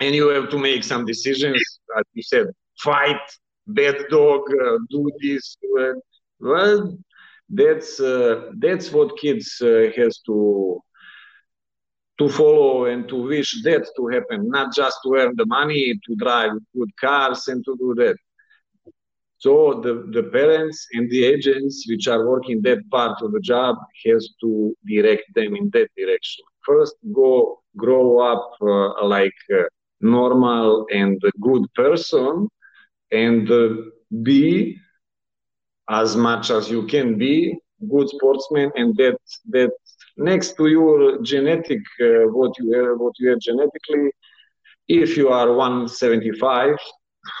[0.00, 1.62] and you have to make some decisions
[1.98, 2.46] as you said
[2.78, 3.24] fight
[3.66, 5.56] bad dog uh, do this
[6.44, 6.96] well
[7.50, 7.98] that's
[8.64, 9.48] that's what kids
[9.96, 10.80] has to
[12.18, 16.14] to follow and to wish that to happen, not just to earn the money, to
[16.16, 18.16] drive good cars and to do that.
[19.38, 23.76] So the, the parents and the agents which are working that part of the job
[24.06, 26.44] has to direct them in that direction.
[26.64, 29.64] First, go grow up uh, like a
[30.00, 32.48] normal and good person
[33.12, 33.68] and uh,
[34.22, 34.76] be
[35.90, 37.56] as much as you can be
[37.90, 39.18] good sportsman and that
[39.50, 39.70] that
[40.16, 44.10] next to your genetic uh, what you have what you have genetically
[44.88, 46.76] if you are 175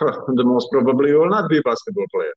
[0.00, 2.34] the most probably you will not be basketball player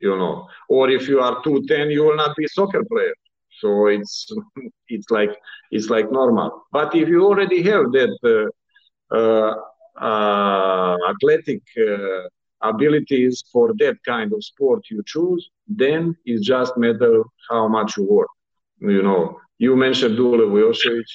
[0.00, 0.48] you know.
[0.68, 3.14] Or if you are 210 you will not be soccer player.
[3.60, 4.26] So it's
[4.88, 5.30] it's like
[5.70, 6.62] it's like normal.
[6.72, 9.54] But if you already have that uh, uh,
[10.00, 12.22] uh athletic uh,
[12.62, 18.04] abilities for that kind of sport you choose then it's just matter how much you
[18.04, 18.28] work
[18.80, 21.10] you know you mentioned Dule Vujošević.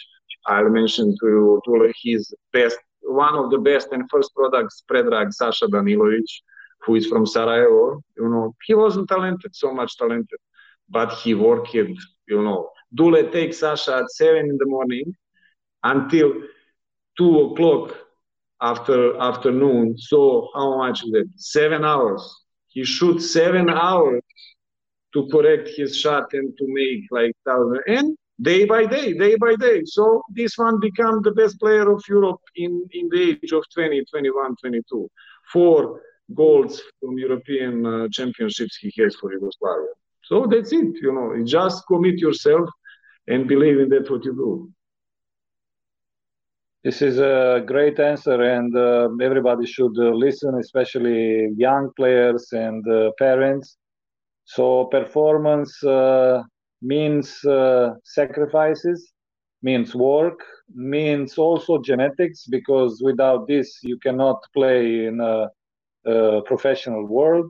[0.47, 5.33] I'll mention to you Dule, his best, one of the best and first products, Predrag
[5.33, 6.29] Sasha Danilovic,
[6.81, 8.03] who is from Sarajevo.
[8.15, 10.39] You know, he wasn't talented, so much talented,
[10.89, 12.69] but he worked, you know.
[12.93, 15.15] Dule takes Sasha at seven in the morning
[15.83, 16.33] until
[17.17, 17.97] two o'clock
[18.61, 19.97] after afternoon.
[19.97, 21.27] So how much is it?
[21.35, 22.23] Seven hours.
[22.67, 24.21] He shoots seven hours
[25.13, 27.81] to correct his shot and to make like thousand.
[27.87, 29.81] And day by day, day by day.
[29.85, 34.03] So this one become the best player of Europe in, in the age of 20,
[34.11, 35.09] 21, 22.
[35.53, 36.01] Four
[36.33, 39.93] goals from European uh, championships he has for Yugoslavia.
[40.23, 42.67] So that's it, you know, just commit yourself
[43.27, 44.71] and believe in that what you do.
[46.85, 52.87] This is a great answer, and uh, everybody should uh, listen, especially young players and
[52.87, 53.77] uh, parents.
[54.43, 56.43] So, performance uh,
[56.83, 59.11] means uh, sacrifices,
[59.63, 60.39] means work,
[60.75, 65.49] means also genetics, because without this you cannot play in a,
[66.05, 67.49] a professional world.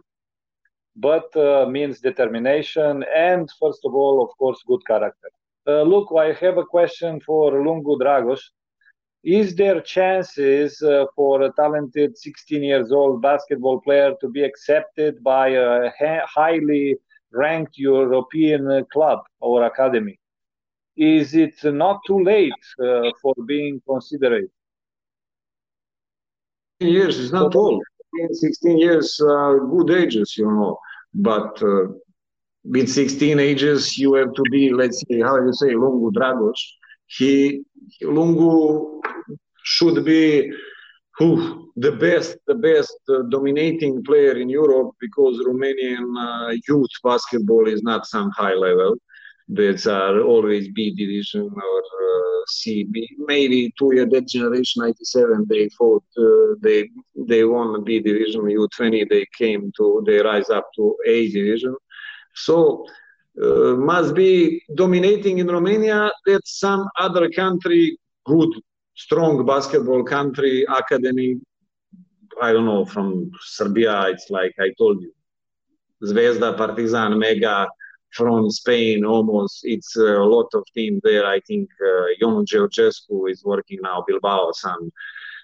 [0.95, 5.29] But uh, means determination and, first of all, of course, good character.
[5.67, 8.39] Look, I have a question for Lungu Dragos.
[9.25, 15.23] Is there chances uh, for a talented 16 years old basketball player to be accepted
[15.23, 16.97] by a ha- highly
[17.33, 20.19] ranked European club or academy?
[20.95, 24.47] Is it not too late uh, for being considered?
[26.79, 27.83] Years is not old.
[28.31, 30.77] 16 years, uh, good ages, you know.
[31.15, 31.87] But uh,
[32.63, 36.59] with 16 ages, you have to be, let's say, how do you say, Lungu Dragos.
[37.07, 37.63] He,
[38.03, 39.01] Lungu
[39.63, 40.51] should be
[41.17, 47.67] who the best, the best uh, dominating player in Europe because Romanian uh, youth basketball
[47.67, 48.95] is not some high level.
[49.47, 52.85] That's are always B division or uh, C.
[52.91, 53.07] B.
[53.19, 56.03] Maybe two year that generation '97 they fought.
[56.17, 56.89] Uh, they
[57.27, 58.41] they won B division.
[58.41, 61.75] U20 they came to they rise up to A division.
[62.33, 62.85] So
[63.41, 66.11] uh, must be dominating in Romania.
[66.25, 68.49] That some other country good
[68.95, 71.37] strong basketball country academy.
[72.41, 74.07] I don't know from Serbia.
[74.09, 75.13] It's like I told you,
[76.03, 77.67] Zvezda, Partizan, Mega
[78.11, 79.05] from Spain.
[79.05, 81.25] Almost it's a lot of team there.
[81.25, 84.51] I think uh, Ion Georgescu is working now Bilbao.
[84.53, 84.91] Some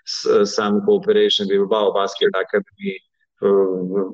[0.05, 2.99] some cooperation with Bilbao Basket Academy.
[3.41, 4.11] Uh,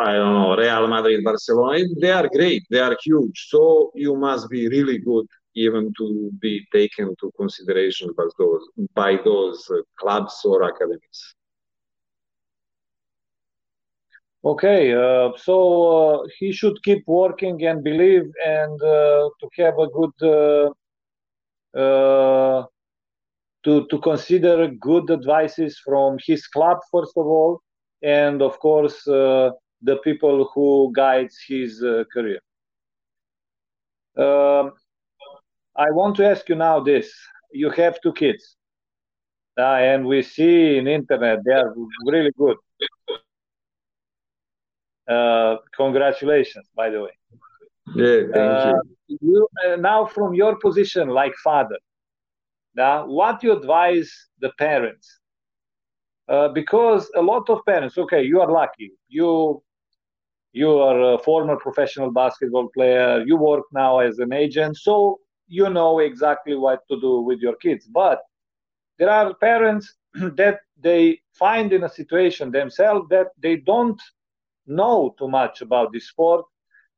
[0.00, 1.84] I don't know, Real Madrid, Barcelona.
[2.00, 2.62] They are great.
[2.70, 3.48] They are huge.
[3.48, 9.18] So you must be really good even to be taken to consideration by those by
[9.24, 11.20] those uh, clubs or academies.
[14.42, 15.54] Okay, uh, so
[15.98, 22.64] uh, he should keep working and believe and uh, to have a good uh, uh,
[23.64, 27.60] to to consider good advices from his club first of all,
[28.02, 29.06] and of course
[29.82, 32.40] the people who guides his career.
[34.16, 34.72] Um,
[35.76, 37.12] I want to ask you now this.
[37.52, 38.56] You have two kids.
[39.58, 41.74] Uh, and we see in internet they are
[42.06, 42.56] really good.
[45.08, 47.10] Uh, congratulations, by the way.
[47.94, 49.18] Yeah, thank uh, you.
[49.20, 51.78] you uh, now, from your position, like father,
[52.76, 54.10] now what you advise
[54.40, 55.20] the parents
[56.28, 58.92] uh, because a lot of parents, okay, you are lucky.
[59.08, 59.60] You
[60.52, 63.22] you are a former professional basketball player.
[63.24, 67.56] You work now as an agent, so you know exactly what to do with your
[67.56, 67.86] kids.
[67.86, 68.20] But
[68.98, 74.00] there are parents that they find in a situation themselves that they don't
[74.66, 76.44] know too much about this sport.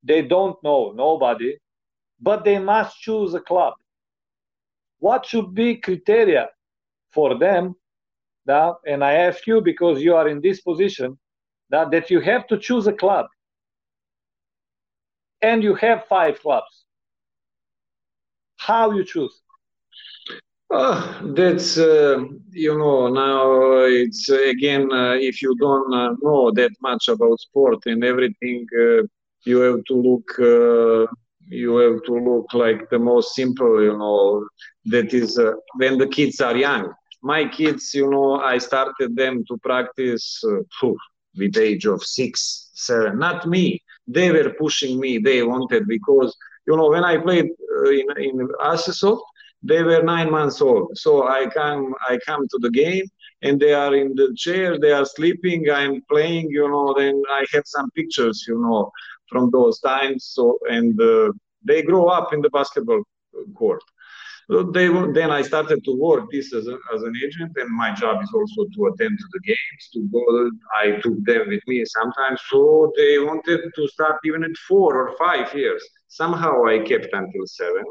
[0.03, 1.57] They don't know nobody,
[2.20, 3.74] but they must choose a club.
[4.98, 6.48] What should be criteria
[7.11, 7.74] for them?
[8.46, 11.18] And I ask you because you are in this position
[11.70, 13.26] that, that you have to choose a club.
[15.43, 16.84] And you have five clubs.
[18.57, 19.43] How you choose?
[20.70, 26.51] Oh, that's uh, you know now it's uh, again uh, if you don't uh, know
[26.53, 29.03] that much about sport and everything, uh,
[29.45, 31.07] you have to look uh,
[31.49, 34.47] you have to look like the most simple you know
[34.86, 35.38] that is
[35.76, 36.93] when the kids are young.
[37.22, 40.43] My kids, you know, I started them to practice
[41.36, 43.18] with age of six, seven.
[43.18, 43.80] Not me.
[44.07, 45.18] They were pushing me.
[45.18, 46.36] They wanted because
[46.66, 47.46] you know when I played
[48.00, 49.22] in in Asesoft,
[49.62, 50.90] they were nine months old.
[50.96, 53.05] So I come, I come to the game,
[53.42, 55.70] and they are in the chair, they are sleeping.
[55.70, 56.94] I'm playing, you know.
[56.96, 58.90] Then I have some pictures, you know,
[59.28, 60.24] from those times.
[60.34, 61.32] So and uh,
[61.64, 63.03] they grow up in the basketball
[63.55, 63.82] court.
[64.74, 64.88] They
[65.18, 68.30] then I started to work this as, a, as an agent, and my job is
[68.34, 69.82] also to attend to the games.
[69.94, 70.50] To go,
[70.82, 72.40] I took them with me sometimes.
[72.50, 75.82] So they wanted to start even at four or five years.
[76.09, 77.84] Somehow I kept until seven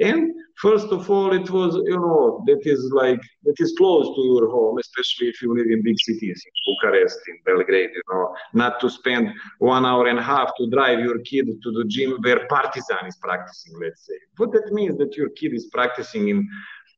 [0.00, 4.22] and first of all, it was, you know, that is like, that is close to
[4.22, 8.34] your home, especially if you live in big cities, in Bucharest, in Belgrade, you know,
[8.52, 12.18] not to spend one hour and a half to drive your kid to the gym
[12.22, 14.18] where Partizan is practicing, let's say.
[14.36, 16.48] What that means that your kid is practicing in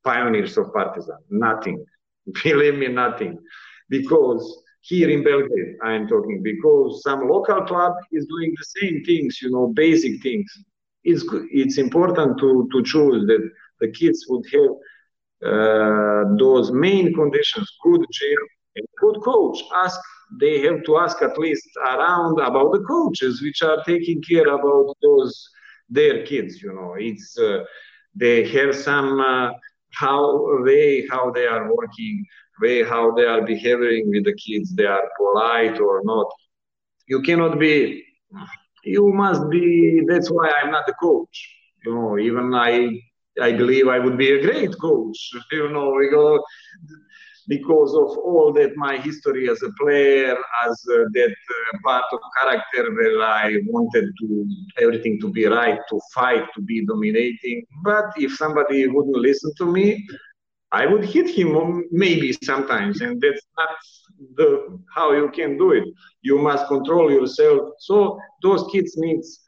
[0.05, 1.18] pioneers of Partizan?
[1.30, 1.84] Nothing.
[2.42, 3.38] Believe me, nothing.
[3.90, 9.05] Because here in Belgrade, I am talking, because some local club is doing the same
[9.05, 10.51] things, you know, basic things
[11.12, 11.24] it's
[11.62, 13.44] it's important to to choose that
[13.80, 14.72] the kids would have
[15.50, 18.42] uh, those main conditions: good gym
[18.76, 19.59] and good coach.
[19.84, 20.00] Ask
[20.40, 24.86] they have to ask at least around about the coaches which are taking care about
[25.02, 25.34] those
[25.88, 26.62] their kids.
[26.62, 27.64] You know, it's uh,
[28.14, 29.50] they have some uh,
[29.92, 30.22] how
[30.64, 32.24] way how they are working,
[32.61, 34.74] way how they are behaving with the kids.
[34.74, 36.28] They are polite or not.
[37.07, 38.02] You cannot be
[38.87, 41.37] you must be that's why i'm not a coach.
[41.87, 42.72] You know even i
[43.49, 45.18] i believe i would be a great coach
[45.53, 46.09] you know we
[47.49, 52.20] because of all that my history as a player as uh, that uh, part of
[52.39, 54.26] character where i wanted to
[54.84, 57.64] everything to be right to fight to be dominating.
[57.84, 60.07] But if somebody wouldn't listen to me
[60.72, 63.68] I would hit him maybe sometimes, and that's not
[64.37, 65.85] the how you can do it.
[66.23, 67.61] You must control yourself.
[67.81, 69.41] So those kids needs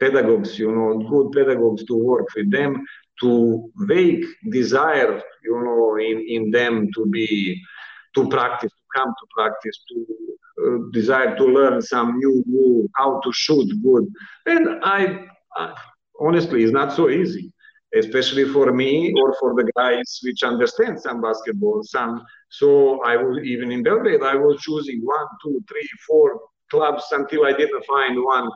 [0.00, 2.84] pedagogues, you know, good pedagogues to work with them
[3.22, 7.60] to wake desire, you know, in, in them to be
[8.14, 10.06] to practice, to come to practice, to
[10.64, 14.06] uh, desire to learn some new move, how to shoot good.
[14.46, 15.74] And I, I
[16.20, 17.52] honestly, it's not so easy
[17.94, 22.24] especially for me or for the guys which understand some basketball, some.
[22.58, 26.40] So I was even in Belgrade, I was choosing one, two, three, four
[26.70, 28.48] clubs until I didn't find one,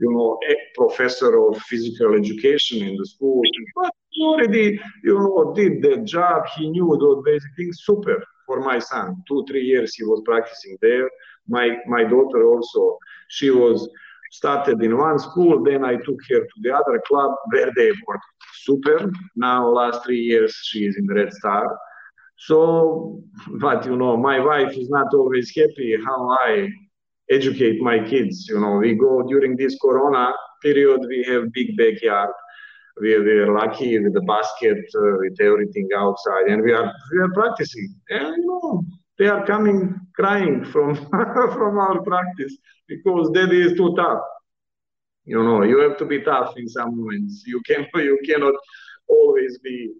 [0.00, 3.42] you know, a professor of physical education in the school.
[3.76, 6.46] But he already, you know, did the job.
[6.56, 7.78] He knew those basic things.
[7.82, 9.22] Super for my son.
[9.28, 11.08] Two, three years he was practicing there.
[11.48, 12.98] My my daughter also,
[13.28, 13.88] she was
[14.30, 18.24] started in one school, then I took her to the other club where they worked
[18.64, 19.10] super.
[19.36, 21.78] Now, last three years, she is in Red Star.
[22.38, 23.22] So,
[23.60, 26.68] but you know, my wife is not always happy how I
[27.30, 28.46] educate my kids.
[28.48, 30.32] You know, we go during this Corona
[30.62, 32.30] period, we have big backyard.
[33.00, 37.32] We are lucky with the basket, uh, with everything outside, and we are we are
[37.34, 37.94] practicing.
[38.08, 38.84] And you know,
[39.18, 40.94] they are coming crying from
[41.56, 42.56] from our practice
[42.88, 44.22] because that is too tough
[45.26, 48.54] you know you have to be tough in some moments you can you cannot
[49.08, 49.92] always be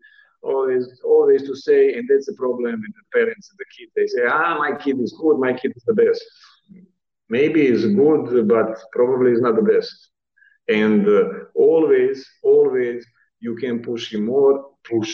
[0.42, 4.06] always always to say and that's the problem with the parents and the kids they
[4.06, 6.22] say ah my kid is good my kid is the best.
[7.28, 10.10] Maybe it's good but probably is not the best.
[10.68, 11.22] And uh,
[11.54, 13.06] always always
[13.40, 15.12] you can push him more push.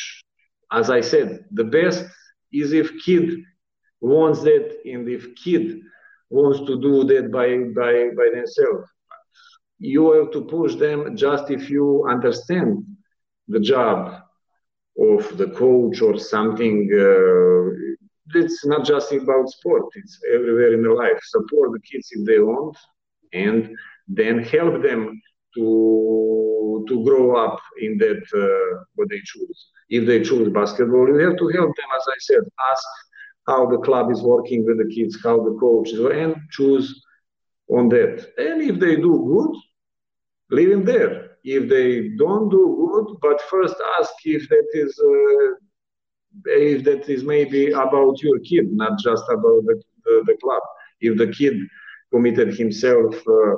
[0.72, 2.04] As i said the best
[2.52, 3.26] is if kid
[4.00, 5.80] wants that and if kid
[6.30, 7.48] wants to do that by
[7.80, 8.88] by by themselves.
[9.78, 12.84] You have to push them just if you understand
[13.48, 14.21] the job
[15.02, 17.92] of the coach or something uh,
[18.34, 21.20] it's not just about sport it's everywhere in life.
[21.22, 22.76] Support the kids if they want
[23.32, 23.76] and
[24.08, 25.20] then help them
[25.56, 29.68] to to grow up in that uh, what they choose.
[29.90, 32.42] If they choose basketball you have to help them as i said
[32.72, 32.86] ask
[33.46, 36.86] how the club is working with the kids how the coach is and choose
[37.68, 38.16] on that.
[38.38, 39.54] And if they do good
[40.56, 45.55] leave them there if they don't do good but first ask if that is uh,
[46.44, 50.62] if that is maybe about your kid, not just about the, the, the club.
[51.01, 51.55] If the kid
[52.12, 53.56] committed himself uh,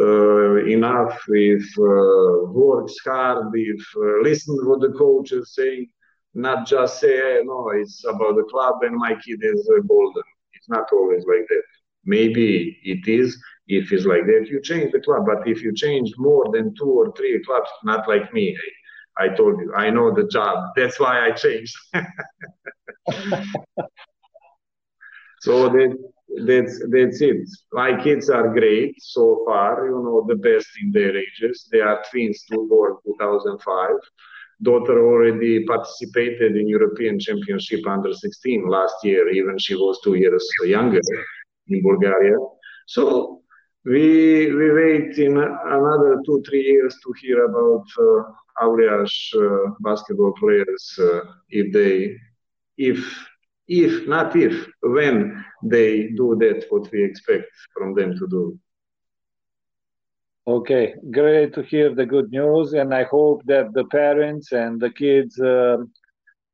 [0.00, 5.88] uh, enough, if uh, works hard, if uh, listen what the coach is saying,
[6.34, 10.22] not just say, hey, no, it's about the club and my kid is uh, golden.
[10.54, 11.62] It's not always like that.
[12.04, 13.40] Maybe it is.
[13.70, 15.26] If it's like that, you change the club.
[15.26, 18.72] But if you change more than two or three clubs, not like me, hey,
[19.24, 20.70] I told you, I know the job.
[20.76, 21.76] That's why I changed.
[25.40, 25.96] so that,
[26.46, 27.48] that's that's it.
[27.72, 29.86] My kids are great so far.
[29.86, 31.68] You know, the best in their ages.
[31.70, 33.90] They are twins, two born 2005.
[34.62, 39.28] Daughter already participated in European Championship under 16 last year.
[39.30, 41.00] Even she was two years younger
[41.68, 42.36] in Bulgaria.
[42.86, 43.39] So
[43.84, 50.32] we we wait in another two three years to hear about uh, Aureaș uh, basketball
[50.42, 52.16] players uh, if they
[52.76, 52.98] if
[53.68, 55.16] if not if when
[55.62, 58.58] they do that what we expect from them to do.
[60.46, 64.90] Okay great to hear the good news and i hope that the parents and the
[64.90, 65.76] kids uh,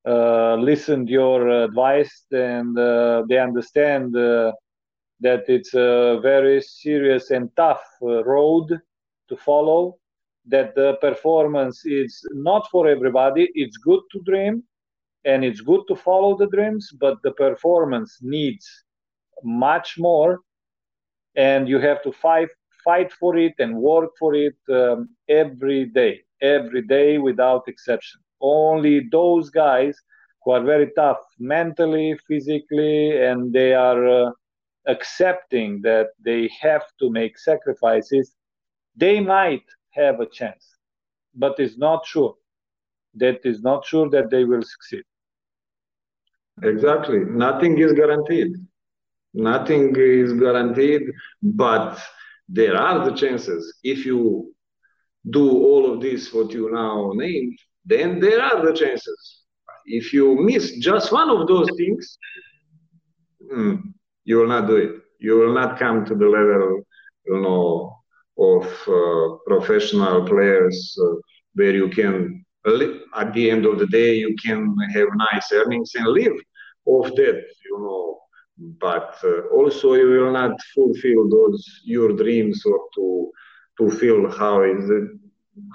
[0.07, 4.53] uh, listened your advice and uh, they understand uh,
[5.21, 8.69] that it's a very serious and tough uh, road
[9.29, 9.97] to follow
[10.47, 13.51] that the performance is not for everybody.
[13.55, 14.63] It's good to dream
[15.25, 18.67] and it's good to follow the dreams but the performance needs
[19.43, 20.41] much more
[21.37, 22.49] and you have to fight
[22.85, 28.21] fight for it and work for it um, every day every day without exception.
[28.41, 29.97] Only those guys
[30.43, 34.31] who are very tough mentally physically and they are uh,
[34.87, 38.35] accepting that they have to make sacrifices,
[38.97, 40.77] they might have a chance,
[41.35, 42.35] but it's not sure.
[43.15, 45.05] That is not sure that they will succeed.
[46.63, 47.21] Exactly.
[47.21, 48.55] Nothing is guaranteed.
[49.35, 51.03] Nothing is guaranteed,
[51.43, 51.99] but
[52.49, 53.79] there are the chances.
[53.83, 54.55] If you
[55.29, 59.43] do all of this, what you now named, then there are the chances.
[59.85, 62.19] If you miss just one of those things,
[63.51, 63.77] hmm,
[64.27, 64.93] you will not do it.
[65.21, 66.83] You will not come to the level,
[67.27, 67.97] you know,
[68.39, 71.17] of uh, professional players uh,
[71.55, 72.45] where you can,
[73.17, 76.37] at the end of the day, you can have nice earnings and live
[76.87, 78.19] off that, you know.
[78.81, 83.31] But uh, also, you will not fulfill those your dreams or to
[83.79, 85.09] to feel how is it,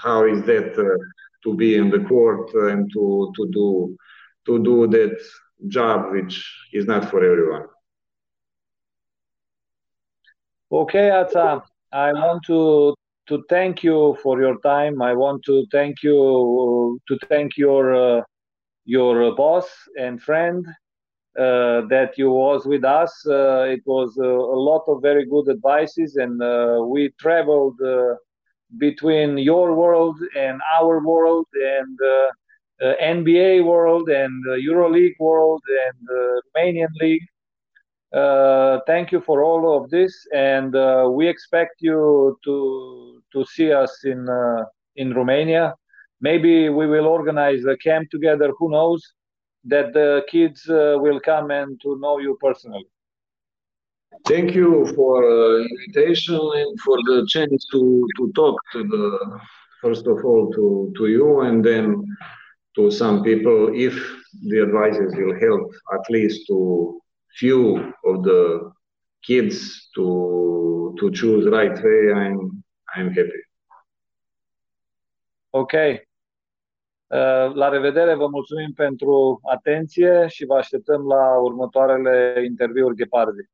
[0.03, 0.97] how is that uh,
[1.43, 3.95] to be in the court and to to do
[4.47, 5.15] to do that
[5.67, 6.35] job which
[6.73, 7.65] is not for everyone.
[10.71, 11.61] Okay, Ața,
[11.91, 12.93] I want to
[13.27, 15.01] to thank you for your time.
[15.01, 18.21] I want to thank you to thank your uh,
[18.85, 19.67] your boss
[19.99, 20.65] and friend
[21.37, 23.11] uh, that you was with us.
[23.27, 28.15] Uh, it was uh, a lot of very good advices, and uh, we traveled uh,
[28.77, 31.97] between your world and our world, and
[33.01, 34.35] NBA world, and
[34.69, 35.99] EuroLeague world, and
[36.45, 37.27] Romanian league
[38.13, 43.71] uh, thank you for all of this, and uh, we expect you to to see
[43.71, 44.65] us in uh,
[44.95, 45.75] in Romania.
[46.19, 48.51] Maybe we will organize a camp together.
[48.57, 49.01] Who knows?
[49.63, 52.87] That the kids uh, will come and to know you personally.
[54.27, 59.39] Thank you for uh, invitation and for the chance to to talk to the
[59.81, 62.03] first of all to to you and then
[62.75, 63.95] to some people if
[64.49, 67.00] the advices will help at least to
[67.39, 68.71] few of the
[69.21, 72.63] kids to to choose right way, I'm
[72.95, 73.41] I'm happy.
[75.49, 75.73] Ok.
[75.73, 83.49] Uh, la revedere, vă mulțumim pentru atenție și vă așteptăm la următoarele interviuri Ghepardi.